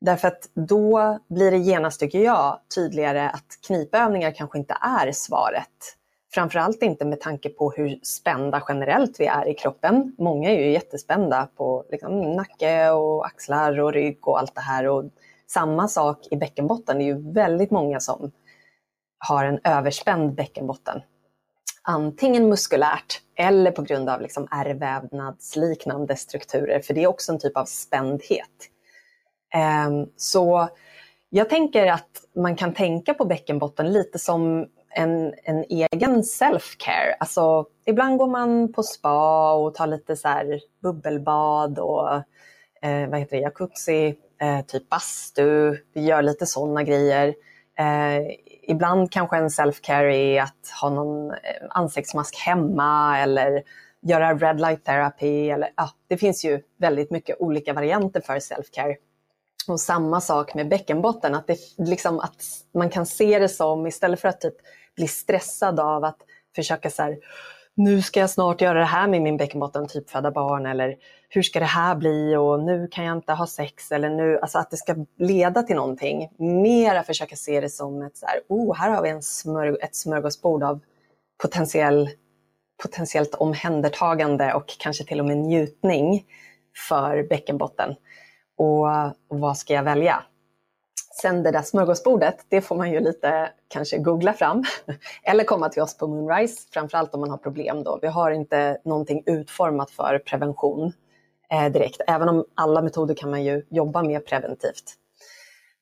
[0.00, 5.96] Därför att då blir det genast, tycker jag, tydligare att knipövningar kanske inte är svaret
[6.34, 10.14] Framförallt inte med tanke på hur spända generellt vi är i kroppen.
[10.18, 14.86] Många är ju jättespända på liksom, nacke och axlar och rygg och allt det här.
[14.88, 15.04] Och
[15.46, 16.98] samma sak i bäckenbotten.
[16.98, 18.32] Det är ju väldigt många som
[19.18, 21.00] har en överspänd bäckenbotten.
[21.86, 27.56] Antingen muskulärt eller på grund av liksom ärrvävnadsliknande strukturer, för det är också en typ
[27.56, 28.70] av spändhet.
[29.54, 30.68] Ehm, så
[31.30, 37.14] jag tänker att man kan tänka på bäckenbotten lite som en, en egen self-care.
[37.20, 42.14] Alltså, ibland går man på spa och tar lite så här bubbelbad och
[42.82, 45.76] eh, vad heter det, jacuzzi, eh, typ bastu.
[45.92, 47.34] Vi gör lite sådana grejer.
[47.78, 48.34] Eh,
[48.68, 51.36] ibland kanske en self-care är att ha någon eh,
[51.70, 53.62] ansiktsmask hemma eller
[54.02, 55.50] göra red light therapy.
[55.50, 58.96] Eller, ja, det finns ju väldigt mycket olika varianter för self-care.
[59.68, 62.42] Och samma sak med bäckenbotten, att, det, liksom, att
[62.74, 64.56] man kan se det som, istället för att typ
[64.96, 66.18] bli stressad av att
[66.56, 67.18] försöka så här,
[67.76, 70.96] nu ska jag snart göra det här med min bäckenbotten, typ föda barn eller
[71.28, 74.58] hur ska det här bli och nu kan jag inte ha sex eller nu, alltså
[74.58, 76.28] att det ska leda till någonting.
[76.38, 79.96] Mera försöka se det som ett så här, oh, här har vi en smörg ett
[79.96, 80.80] smörgåsbord av
[81.42, 82.10] potentiell,
[82.82, 86.24] potentiellt omhändertagande och kanske till och med njutning
[86.88, 87.94] för bäckenbotten.
[88.56, 90.22] Och, och vad ska jag välja?
[91.20, 94.64] Sen det där smörgåsbordet, det får man ju lite kanske googla fram
[95.22, 97.98] eller komma till oss på Moonrise, framförallt om man har problem då.
[98.02, 100.92] Vi har inte någonting utformat för prevention
[101.52, 104.94] eh, direkt, även om alla metoder kan man ju jobba med preventivt.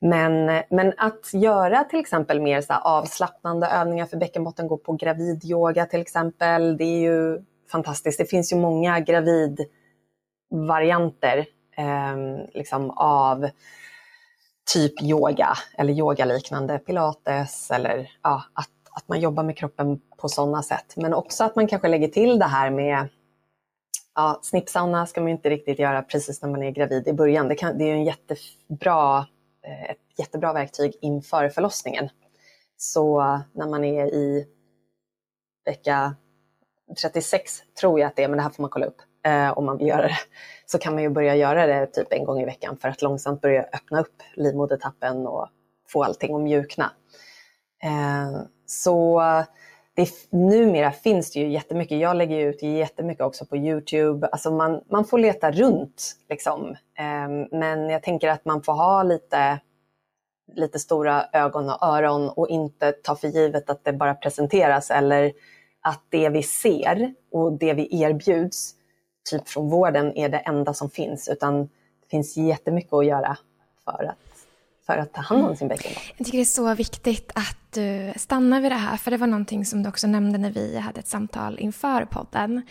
[0.01, 5.87] Men, men att göra till exempel mer så avslappnande övningar för bäckenbotten, gå på gravidyoga
[5.87, 8.19] till exempel, det är ju fantastiskt.
[8.19, 12.17] Det finns ju många gravidvarianter eh,
[12.55, 13.49] liksom av
[14.65, 20.63] typ yoga eller yogaliknande pilates eller ja, att, att man jobbar med kroppen på sådana
[20.63, 20.95] sätt.
[20.97, 23.09] Men också att man kanske lägger till det här med
[24.15, 27.49] ja, snippsauna ska man inte riktigt göra precis när man är gravid i början.
[27.49, 29.27] Det, kan, det är en jättebra,
[29.67, 32.09] eh, ett jättebra verktyg inför förlossningen.
[32.77, 33.21] Så
[33.53, 34.47] när man är i
[35.65, 36.15] vecka
[37.03, 39.67] 36 tror jag att det är, men det här får man kolla upp Eh, om
[39.67, 40.19] man vill göra det,
[40.67, 43.41] så kan man ju börja göra det typ en gång i veckan för att långsamt
[43.41, 45.49] börja öppna upp livmodertappen och
[45.89, 46.93] få allting att mjukna.
[47.83, 49.23] Eh, så
[49.95, 51.99] det, numera finns det ju jättemycket.
[51.99, 54.27] Jag lägger ut jättemycket också på Youtube.
[54.27, 56.17] Alltså man, man får leta runt.
[56.29, 56.71] Liksom.
[56.99, 59.61] Eh, men jag tänker att man får ha lite,
[60.55, 65.33] lite stora ögon och öron och inte ta för givet att det bara presenteras eller
[65.81, 68.75] att det vi ser och det vi erbjuds
[69.31, 73.37] typ från vården är det enda som finns, utan det finns jättemycket att göra
[73.85, 74.47] för att,
[74.87, 76.03] för att ta hand om sin bäckenbotten.
[76.17, 79.27] Jag tycker det är så viktigt att du stannar vid det här, för det var
[79.27, 82.63] någonting som du också nämnde när vi hade ett samtal inför podden.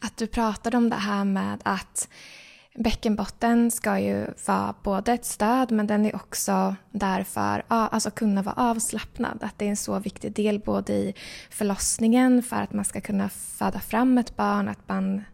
[0.00, 2.08] Att du pratade om det här med att
[2.78, 8.10] Bäckenbotten ska ju vara både ett stöd men den är också där för att alltså
[8.10, 9.38] kunna vara avslappnad.
[9.42, 11.14] Att det är en så viktig del både i
[11.50, 15.24] förlossningen för att man ska kunna föda fram ett barn, att man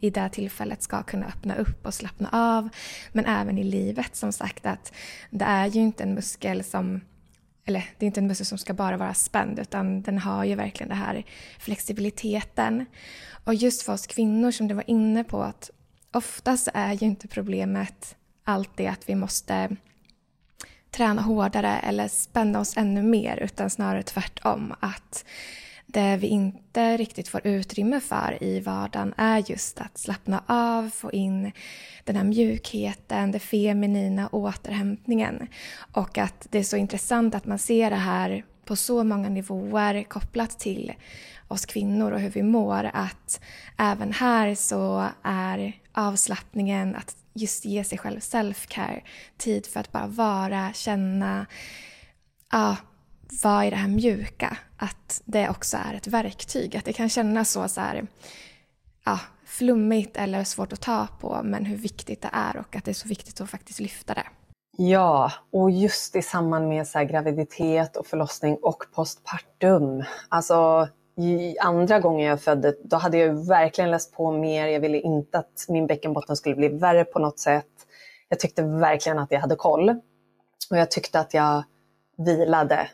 [0.00, 2.68] i det tillfället ska kunna öppna upp och slappna av.
[3.12, 4.92] Men även i livet som sagt att
[5.30, 7.00] det är ju inte en muskel som
[7.68, 10.54] eller det är inte en muskel som ska bara vara spänd utan den har ju
[10.54, 11.24] verkligen den här
[11.58, 12.86] flexibiliteten.
[13.44, 15.70] Och just för oss kvinnor som du var inne på att
[16.12, 19.76] oftast är ju inte problemet alltid att vi måste
[20.90, 24.74] träna hårdare eller spänna oss ännu mer utan snarare tvärtom.
[24.80, 25.24] Att
[25.86, 31.12] det vi inte riktigt får utrymme för i vardagen är just att slappna av, få
[31.12, 31.52] in
[32.04, 35.48] den här mjukheten, den feminina återhämtningen.
[35.92, 40.02] Och att det är så intressant att man ser det här på så många nivåer
[40.02, 40.92] kopplat till
[41.48, 42.90] oss kvinnor och hur vi mår.
[42.92, 43.40] Att
[43.78, 49.02] även här så är avslappningen att just ge sig själv self-care,
[49.36, 51.46] tid för att bara vara, känna,
[52.52, 52.76] ja,
[53.42, 54.56] vara i det här mjuka?
[54.76, 56.76] Att det också är ett verktyg.
[56.76, 58.06] Att det kan kännas så, så här,
[59.04, 62.90] ja, flummigt eller svårt att ta på men hur viktigt det är och att det
[62.90, 64.26] är så viktigt att faktiskt lyfta det.
[64.78, 70.04] Ja, och just i samband med så graviditet och förlossning och postpartum.
[70.28, 70.88] Alltså
[71.60, 74.66] andra gången jag födde, då hade jag verkligen läst på mer.
[74.66, 77.66] Jag ville inte att min bäckenbotten skulle bli värre på något sätt.
[78.28, 79.88] Jag tyckte verkligen att jag hade koll.
[80.70, 81.64] Och jag tyckte att jag
[82.16, 82.88] vilade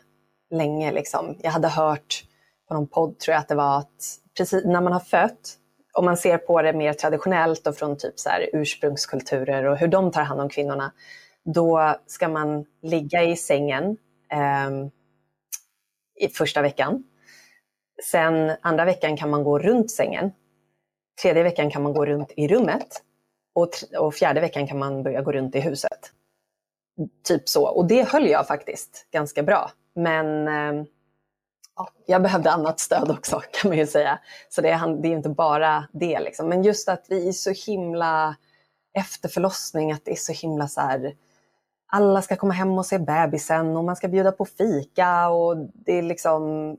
[0.53, 0.91] länge.
[0.91, 1.37] Liksom.
[1.41, 2.23] Jag hade hört
[2.67, 5.57] på någon podd, tror jag att det var, att precis när man har fött,
[5.93, 9.87] om man ser på det mer traditionellt och från typ så här ursprungskulturer och hur
[9.87, 10.91] de tar hand om kvinnorna,
[11.45, 13.97] då ska man ligga i sängen
[14.31, 14.69] eh,
[16.19, 17.03] i första veckan.
[18.03, 20.31] Sen andra veckan kan man gå runt sängen.
[21.21, 23.01] Tredje veckan kan man gå runt i rummet.
[23.55, 26.11] Och, och fjärde veckan kan man börja gå runt i huset.
[27.23, 27.67] Typ så.
[27.67, 29.71] Och det höll jag faktiskt ganska bra.
[29.95, 30.85] Men eh,
[31.75, 34.19] ja, jag behövde annat stöd också kan man ju säga.
[34.49, 36.19] Så det är, det är inte bara det.
[36.19, 36.49] Liksom.
[36.49, 38.35] Men just att vi är så himla
[38.93, 41.15] efter förlossning, att det är så himla så här,
[41.87, 45.97] alla ska komma hem och se bebisen och man ska bjuda på fika och det
[45.97, 46.77] är liksom,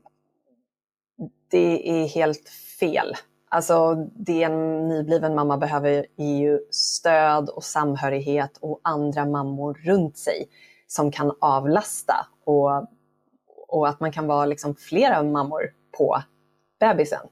[1.47, 2.49] det är helt
[2.79, 3.15] fel.
[3.49, 10.17] Alltså det en nybliven mamma behöver är ju stöd och samhörighet och andra mammor runt
[10.17, 10.49] sig
[10.87, 12.87] som kan avlasta och
[13.67, 15.61] och att man kan vara liksom flera mammor
[15.97, 16.23] på
[16.79, 17.27] bebisen.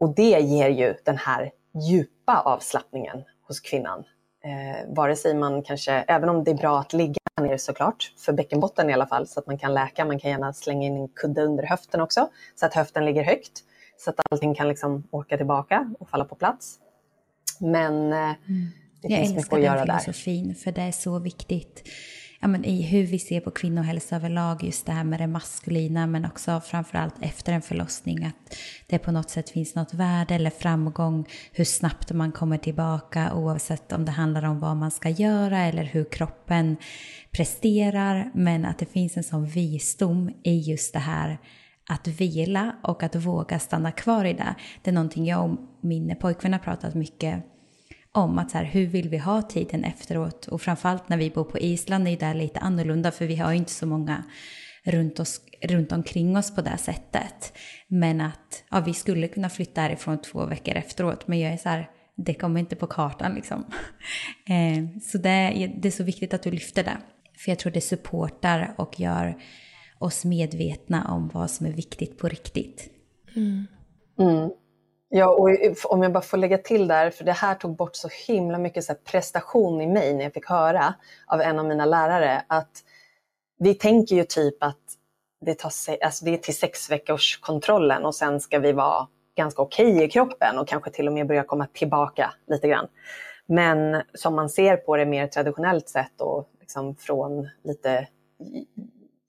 [0.00, 1.50] Och det ger ju den här
[1.88, 4.04] djupa avslappningen hos kvinnan.
[4.44, 8.32] Eh, vare sig man kanske, även om det är bra att ligga ner såklart, för
[8.32, 10.04] bäckenbotten i alla fall, så att man kan läka.
[10.04, 13.64] Man kan gärna slänga in en kudde under höften också, så att höften ligger högt,
[13.98, 16.78] så att allting kan liksom åka tillbaka och falla på plats.
[17.60, 18.36] Men eh, mm.
[19.02, 19.86] det finns mycket att göra där.
[19.86, 21.88] Jag älskar den filosofin, för det är så viktigt
[22.42, 26.06] ja, men i hur vi ser på kvinnohälsa överlag, just det här med det maskulina,
[26.06, 30.50] men också framförallt efter en förlossning, att det på något sätt finns något värde eller
[30.50, 35.58] framgång, hur snabbt man kommer tillbaka, oavsett om det handlar om vad man ska göra
[35.58, 36.76] eller hur kroppen
[37.30, 41.38] presterar, men att det finns en sån visdom i just det här
[41.88, 44.54] att vila och att våga stanna kvar i det.
[44.82, 47.44] Det är någonting jag och min pojkvän har pratat mycket
[48.12, 50.46] om att så här, hur vill vi ha tiden efteråt?
[50.46, 53.56] Och framförallt när vi bor på Island är det lite annorlunda för vi har ju
[53.58, 54.24] inte så många
[54.84, 57.52] runt, oss, runt omkring oss på det sättet.
[57.88, 61.68] Men att ja, vi skulle kunna flytta härifrån två veckor efteråt men jag är så
[61.68, 63.64] här, det kommer inte på kartan liksom.
[64.48, 66.96] eh, så det, det är så viktigt att du lyfter det.
[67.38, 69.42] För jag tror det supportar och gör
[69.98, 72.90] oss medvetna om vad som är viktigt på riktigt.
[73.36, 73.66] Mm.
[74.18, 74.50] Mm.
[75.14, 75.50] Ja, och
[75.84, 78.84] om jag bara får lägga till där, för det här tog bort så himla mycket
[78.84, 80.94] så prestation i mig när jag fick höra
[81.26, 82.84] av en av mina lärare att
[83.58, 84.78] vi tänker ju typ att
[85.40, 85.72] det, tar,
[86.04, 90.04] alltså det är till sex veckors kontrollen och sen ska vi vara ganska okej okay
[90.04, 92.88] i kroppen och kanske till och med börja komma tillbaka lite grann.
[93.46, 98.08] Men som man ser på det mer traditionellt sett och liksom från lite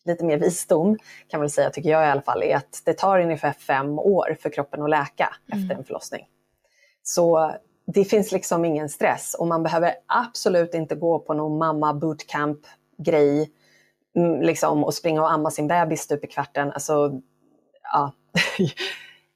[0.05, 0.97] lite mer visdom,
[1.27, 3.99] kan man väl säga, tycker jag i alla fall, är att det tar ungefär fem
[3.99, 5.63] år för kroppen att läka mm.
[5.63, 6.27] efter en förlossning.
[7.03, 7.53] Så
[7.85, 12.59] det finns liksom ingen stress och man behöver absolut inte gå på någon mamma bootcamp
[12.97, 13.51] grej
[14.15, 16.71] mm, liksom, och springa och amma sin bebis stup i kvarten.
[16.71, 17.21] Alltså,
[17.93, 18.11] ja.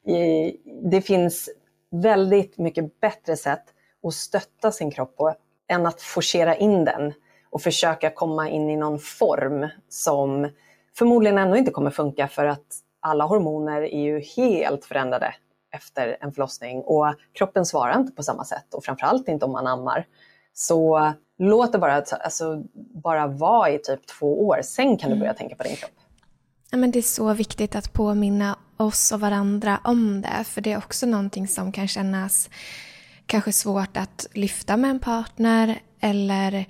[0.92, 1.50] det finns
[1.92, 3.64] väldigt mycket bättre sätt
[4.04, 5.36] att stötta sin kropp på
[5.68, 7.14] än att forcera in den
[7.58, 10.50] och försöka komma in i någon form som
[10.98, 12.66] förmodligen ändå inte kommer funka för att
[13.00, 15.36] alla hormoner är ju helt förändrade
[15.72, 19.68] efter en förlossning och kroppen svarar inte på samma sätt och framförallt inte om man
[19.68, 20.06] ammar.
[20.54, 22.64] Så låt det bara, alltså,
[23.04, 25.92] bara vara i typ två år, sen kan du börja tänka på din kropp.
[26.72, 30.72] Ja, men det är så viktigt att påminna oss och varandra om det, för det
[30.72, 32.50] är också någonting som kan kännas
[33.26, 36.66] kanske svårt att lyfta med en partner eller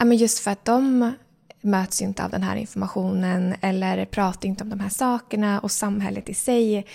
[0.00, 1.12] Ja, men just för att de
[1.60, 5.70] möts ju inte av den här informationen eller pratar inte om de här sakerna och
[5.70, 6.86] samhället i sig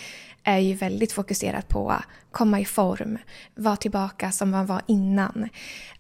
[0.44, 3.18] är ju väldigt fokuserat på att komma i form,
[3.56, 5.50] vara tillbaka som man var innan.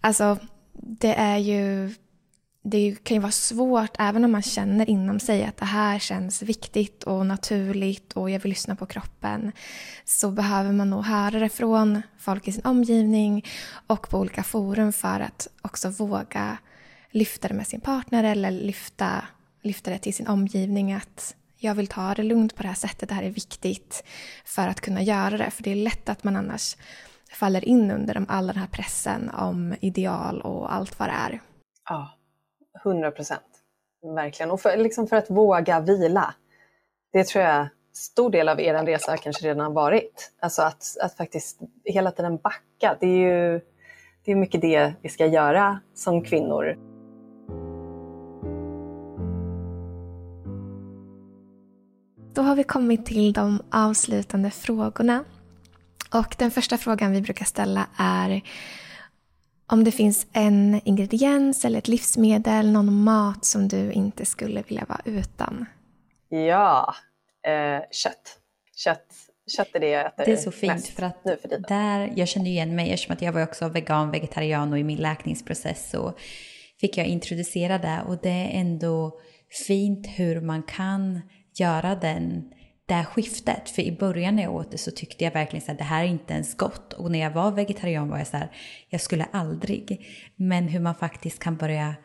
[0.02, 0.38] Alltså,
[0.74, 1.94] det är ju
[2.64, 6.42] det kan ju vara svårt, även om man känner inom sig att det här känns
[6.42, 9.52] viktigt och naturligt och jag vill lyssna på kroppen,
[10.06, 13.46] så behöver man nog höra det från folk i sin omgivning
[13.88, 16.58] och på olika forum för att också våga
[17.16, 19.24] lyfta det med sin partner eller lyfta,
[19.62, 23.10] lyfta det till sin omgivning att jag vill ta det lugnt på det här sättet,
[23.10, 24.04] det här är viktigt
[24.46, 25.52] för att kunna göra det.
[25.52, 26.78] För det är lätt att man annars
[27.32, 31.42] faller in under all den här pressen om ideal och allt vad det är.
[31.90, 32.10] Ja,
[32.84, 33.42] hundra procent.
[34.16, 34.52] Verkligen.
[34.52, 36.34] Och för, liksom för att våga vila.
[37.14, 40.32] Det tror jag stor del av er resa kanske redan har varit.
[40.40, 42.98] Alltså att, att faktiskt hela tiden backa.
[43.00, 43.62] Det är ju
[44.26, 46.95] det är mycket det vi ska göra som kvinnor.
[52.36, 55.24] Då har vi kommit till de avslutande frågorna.
[56.14, 58.42] Och den första frågan vi brukar ställa är
[59.68, 64.86] om det finns en ingrediens eller ett livsmedel, någon mat som du inte skulle vilja
[64.86, 65.66] vara utan?
[66.30, 66.96] Ja,
[67.48, 68.40] eh, kött.
[68.76, 69.06] kött.
[69.58, 72.14] Kött är det jag äter Det är så fint mest för att nu för där,
[72.16, 75.90] jag känner igen mig eftersom att jag var också vegan, vegetarian och i min läkningsprocess
[75.90, 76.14] så
[76.80, 79.20] fick jag introducera det och det är ändå
[79.68, 81.22] fint hur man kan
[81.60, 82.54] göra den,
[82.86, 83.70] det här skiftet.
[83.70, 86.08] För i början när jag åt det så tyckte jag verkligen att det här är
[86.08, 86.94] inte ens gott.
[86.94, 88.52] Och när jag var vegetarian var jag så här,
[88.90, 90.08] jag skulle aldrig.
[90.36, 91.96] Men hur man faktiskt kan börja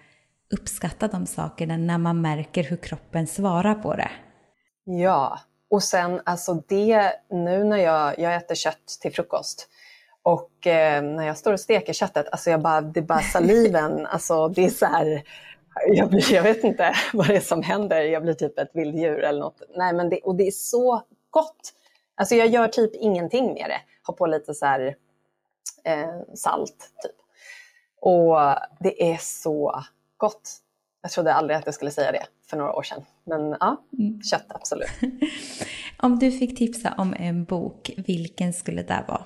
[0.53, 4.11] uppskatta de sakerna när man märker hur kroppen svarar på det.
[4.84, 5.40] Ja,
[5.70, 9.68] och sen alltså det nu när jag, jag äter kött till frukost
[10.22, 14.07] och eh, när jag står och steker köttet, alltså jag bara, det är bara saliven,
[14.11, 15.22] alltså det är så här,
[15.87, 19.24] jag, blir, jag vet inte vad det är som händer, jag blir typ ett vilddjur
[19.24, 19.62] eller något.
[19.76, 21.72] Nej, men det, och det är så gott.
[22.14, 23.81] Alltså jag gör typ ingenting med det.
[24.03, 24.97] Har på lite så här,
[25.85, 27.16] eh, salt typ.
[28.01, 28.37] Och
[28.81, 29.83] det är så
[30.16, 30.57] gott.
[31.03, 33.05] Jag trodde aldrig att jag skulle säga det för några år sedan.
[33.24, 34.22] Men ja, mm.
[34.22, 34.91] kött absolut.
[35.99, 39.24] om du fick tipsa om en bok, vilken skulle det vara?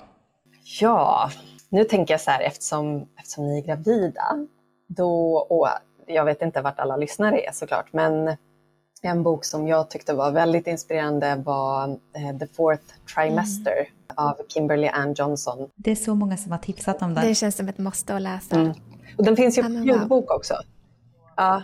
[0.81, 1.31] Ja,
[1.69, 4.47] nu tänker jag så här eftersom, eftersom ni är gravida,
[4.87, 5.67] då, och
[6.07, 8.37] jag vet inte vart alla lyssnare är såklart, men
[9.01, 12.83] en bok som jag tyckte var väldigt inspirerande var eh, The Fourth
[13.15, 13.89] Trimester mm.
[14.15, 15.69] av Kimberly Ann Johnson.
[15.75, 17.27] Det är så många som har tipsat om den.
[17.27, 18.55] Det känns som ett måste att läsa.
[18.55, 18.73] Mm.
[19.17, 20.53] Och den finns ju på ljudbok också.
[21.35, 21.63] Ja.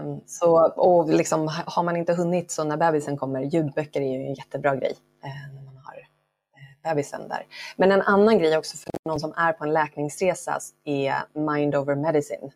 [0.00, 4.26] Um, så, och liksom, har man inte hunnit så när bebisen kommer, ljudböcker är ju
[4.26, 4.94] en jättebra grej.
[5.24, 7.46] Uh, när man har uh, bebisen där.
[7.76, 11.94] Men en annan grej också för någon som är på en läkningsresa är Mind over
[11.94, 12.50] Medicine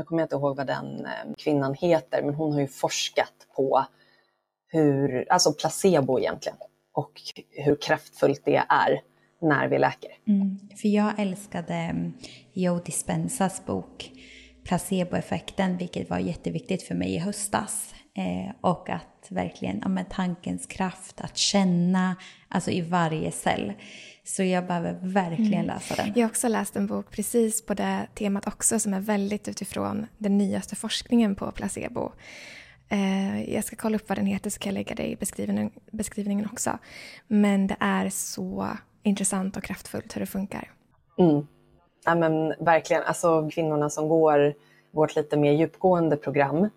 [0.00, 3.32] nu kommer jag inte ihåg vad den eh, kvinnan heter, men hon har ju forskat
[3.56, 3.84] på
[4.68, 6.58] hur, alltså placebo egentligen,
[6.92, 7.12] och
[7.50, 9.02] hur kraftfullt det är
[9.40, 10.10] när vi läker.
[10.28, 12.12] Mm, för jag älskade mm,
[12.52, 14.12] Joe Dispensas bok
[14.64, 17.94] Placeboeffekten, vilket var jätteviktigt för mig i höstas.
[18.14, 22.16] Eh, och att verkligen, ja, med tankens kraft, att känna,
[22.48, 23.72] alltså i varje cell.
[24.24, 25.66] Så jag behöver verkligen mm.
[25.66, 26.12] läsa den.
[26.14, 30.06] Jag har också läst en bok precis på det temat också som är väldigt utifrån
[30.18, 32.12] den nyaste forskningen på placebo.
[32.88, 35.70] Eh, jag ska kolla upp vad den heter så kan jag lägga det i beskrivningen,
[35.90, 36.78] beskrivningen också.
[37.26, 38.68] Men det är så
[39.02, 40.70] intressant och kraftfullt hur det funkar.
[41.18, 41.46] Mm.
[42.04, 44.54] Ja, men verkligen, alltså kvinnorna som går
[44.90, 46.68] vårt lite mer djupgående program,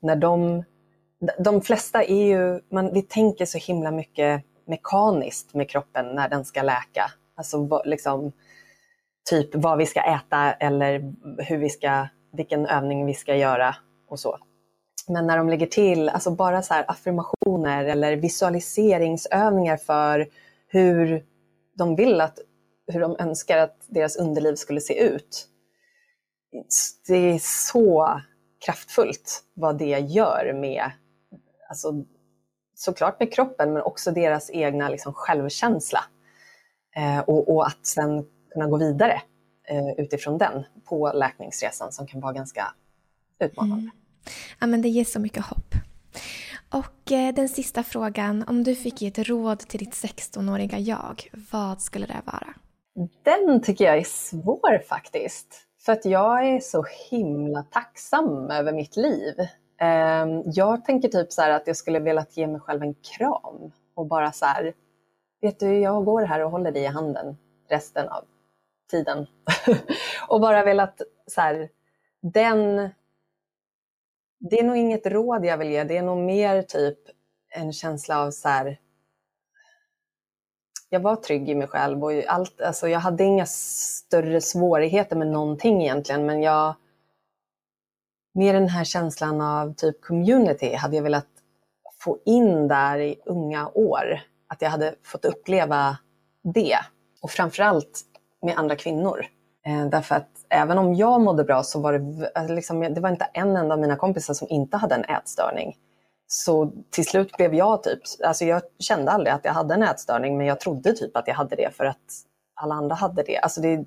[0.00, 0.64] när de,
[1.38, 6.44] de flesta är ju, man, vi tänker så himla mycket mekaniskt med kroppen när den
[6.44, 7.10] ska läka.
[7.34, 8.32] Alltså liksom,
[9.30, 13.76] typ vad vi ska äta eller hur vi ska, vilken övning vi ska göra
[14.08, 14.38] och så.
[15.08, 20.28] Men när de lägger till alltså bara så affirmationer eller visualiseringsövningar för
[20.68, 21.24] hur
[21.74, 22.38] de vill att,
[22.86, 25.48] hur de önskar att deras underliv skulle se ut.
[27.08, 28.20] Det är så
[28.64, 30.90] kraftfullt vad det gör med
[31.68, 32.04] alltså,
[32.74, 36.04] såklart med kroppen men också deras egna liksom, självkänsla.
[36.96, 39.22] Eh, och, och, att sen kunna gå vidare
[39.68, 42.74] eh, utifrån den på läkningsresan som kan vara ganska
[43.40, 43.82] utmanande.
[43.82, 43.90] Mm.
[44.60, 45.74] Ja, men det ger så mycket hopp.
[46.70, 51.30] Och eh, den sista frågan, om du fick ge ett råd till ditt 16-åriga jag,
[51.52, 52.54] vad skulle det vara?
[53.22, 55.64] Den tycker jag är svår faktiskt.
[55.84, 59.34] För att jag är så himla tacksam över mitt liv.
[59.78, 64.06] Ehm, jag tänker typ så att jag skulle velat ge mig själv en kram och
[64.06, 64.74] bara så här,
[65.40, 67.36] vet du, jag går här och håller dig i handen
[67.68, 68.24] resten av
[68.90, 69.26] tiden.
[70.28, 71.68] och bara velat så här,
[72.20, 72.90] den,
[74.38, 76.98] det är nog inget råd jag vill ge, det är nog mer typ
[77.48, 78.78] en känsla av så här,
[80.88, 85.26] jag var trygg i mig själv och allt, alltså jag hade inga större svårigheter med
[85.26, 86.74] någonting egentligen, men jag
[88.34, 91.26] mer den här känslan av typ community hade jag velat
[92.00, 94.20] få in där i unga år.
[94.48, 95.98] Att jag hade fått uppleva
[96.54, 96.76] det.
[97.22, 98.00] Och framförallt
[98.42, 99.26] med andra kvinnor.
[99.66, 103.10] Eh, därför att även om jag mådde bra så var det, alltså liksom, det var
[103.10, 105.76] inte en enda av mina kompisar som inte hade en ätstörning.
[106.26, 110.38] Så till slut blev jag typ, alltså jag kände aldrig att jag hade en ätstörning
[110.38, 112.24] men jag trodde typ att jag hade det för att
[112.54, 113.38] alla andra hade det.
[113.38, 113.84] Alltså det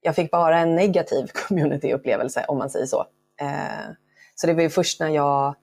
[0.00, 3.04] jag fick bara en negativ communityupplevelse om man säger så.
[3.40, 3.94] Eh,
[4.34, 5.54] så det var ju först när jag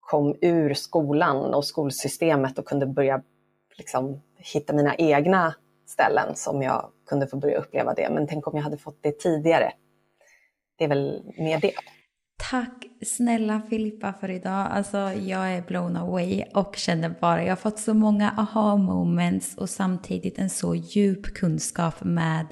[0.00, 3.22] kom ur skolan och skolsystemet och kunde börja
[3.78, 5.54] liksom hitta mina egna
[5.86, 8.10] ställen som jag kunde få börja uppleva det.
[8.10, 9.72] Men tänk om jag hade fått det tidigare.
[10.78, 11.72] Det är väl mer det.
[12.50, 14.68] Tack snälla Filippa för idag.
[14.70, 19.56] Alltså jag är blown away och känner bara, jag har fått så många aha moments
[19.56, 22.46] och samtidigt en så djup kunskap med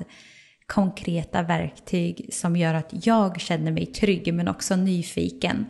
[0.66, 5.66] konkreta verktyg som gör att jag känner mig trygg men också nyfiken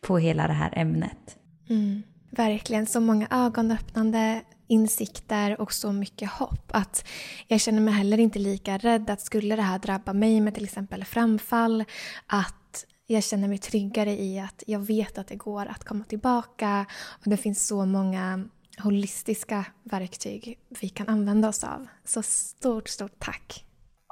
[0.00, 1.38] på hela det här ämnet.
[1.68, 6.70] Mm, verkligen, så många ögonöppnande insikter och så mycket hopp.
[6.70, 7.08] Att
[7.46, 10.64] jag känner mig heller inte lika rädd att skulle det här drabba mig med till
[10.64, 11.84] exempel framfall,
[12.26, 16.86] att jag känner mig tryggare i att jag vet att det går att komma tillbaka
[16.92, 18.44] och det finns så många
[18.78, 21.86] holistiska verktyg vi kan använda oss av.
[22.04, 23.63] Så stort, stort tack!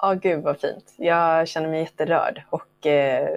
[0.04, 0.94] Ja, gud vad fint.
[0.96, 3.28] Jag känner mig jätterörd och eh,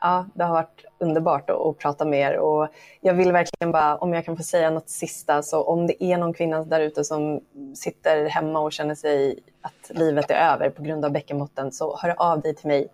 [0.00, 2.36] ja, det har varit underbart att, att, prata med er.
[2.38, 2.68] Och
[3.00, 6.18] jag vill verkligen bara, om jag kan få säga något sista, så om det är
[6.18, 7.40] någon kvinna där ute som
[7.74, 12.14] sitter hemma och känner sig att livet är över på grund av bäckenbotten, så hör
[12.18, 12.88] av dig till mig.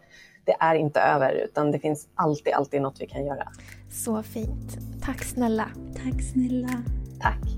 [0.44, 3.48] Det är inte över, utan det finns alltid, alltid något vi kan göra.
[3.90, 4.78] Så fint.
[5.04, 5.68] Tack snälla.
[5.94, 6.82] Tack snälla.
[7.20, 7.57] Tack.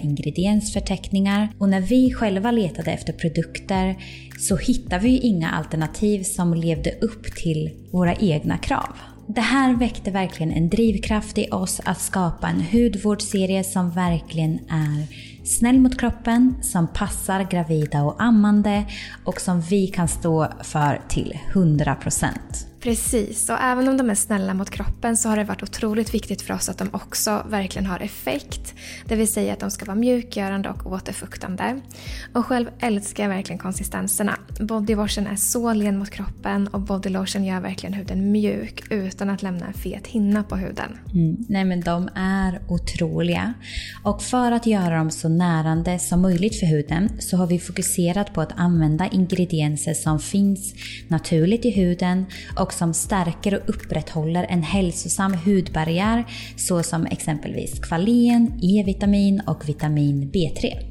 [0.03, 1.49] ingrediensförteckningar.
[1.57, 3.95] Och när vi själva letade efter produkter
[4.39, 8.97] så hittade vi inga alternativ som levde upp till våra egna krav.
[9.27, 15.07] Det här väckte verkligen en drivkraft i oss att skapa en hudvårdsserie som verkligen är
[15.45, 18.85] snäll mot kroppen, som passar gravida och ammande
[19.25, 22.70] och som vi kan stå för till 100%.
[22.81, 26.41] Precis, och även om de är snälla mot kroppen så har det varit otroligt viktigt
[26.41, 28.73] för oss att de också verkligen har effekt.
[29.05, 31.81] Det vill säga att de ska vara mjukgörande och återfuktande.
[32.33, 34.37] Och själv älskar jag verkligen konsistenserna.
[34.59, 39.65] Bodywashen är så len mot kroppen och bodylotion gör verkligen huden mjuk utan att lämna
[39.65, 40.97] en fet hinna på huden.
[41.13, 41.45] Mm.
[41.49, 43.53] Nej men de är otroliga.
[44.03, 48.33] Och för att göra dem så närande som möjligt för huden så har vi fokuserat
[48.33, 50.73] på att använda ingredienser som finns
[51.07, 52.25] naturligt i huden
[52.55, 56.25] och och som stärker och upprätthåller en hälsosam hudbarriär
[56.57, 60.90] såsom exempelvis kvalen, E-vitamin och vitamin B3.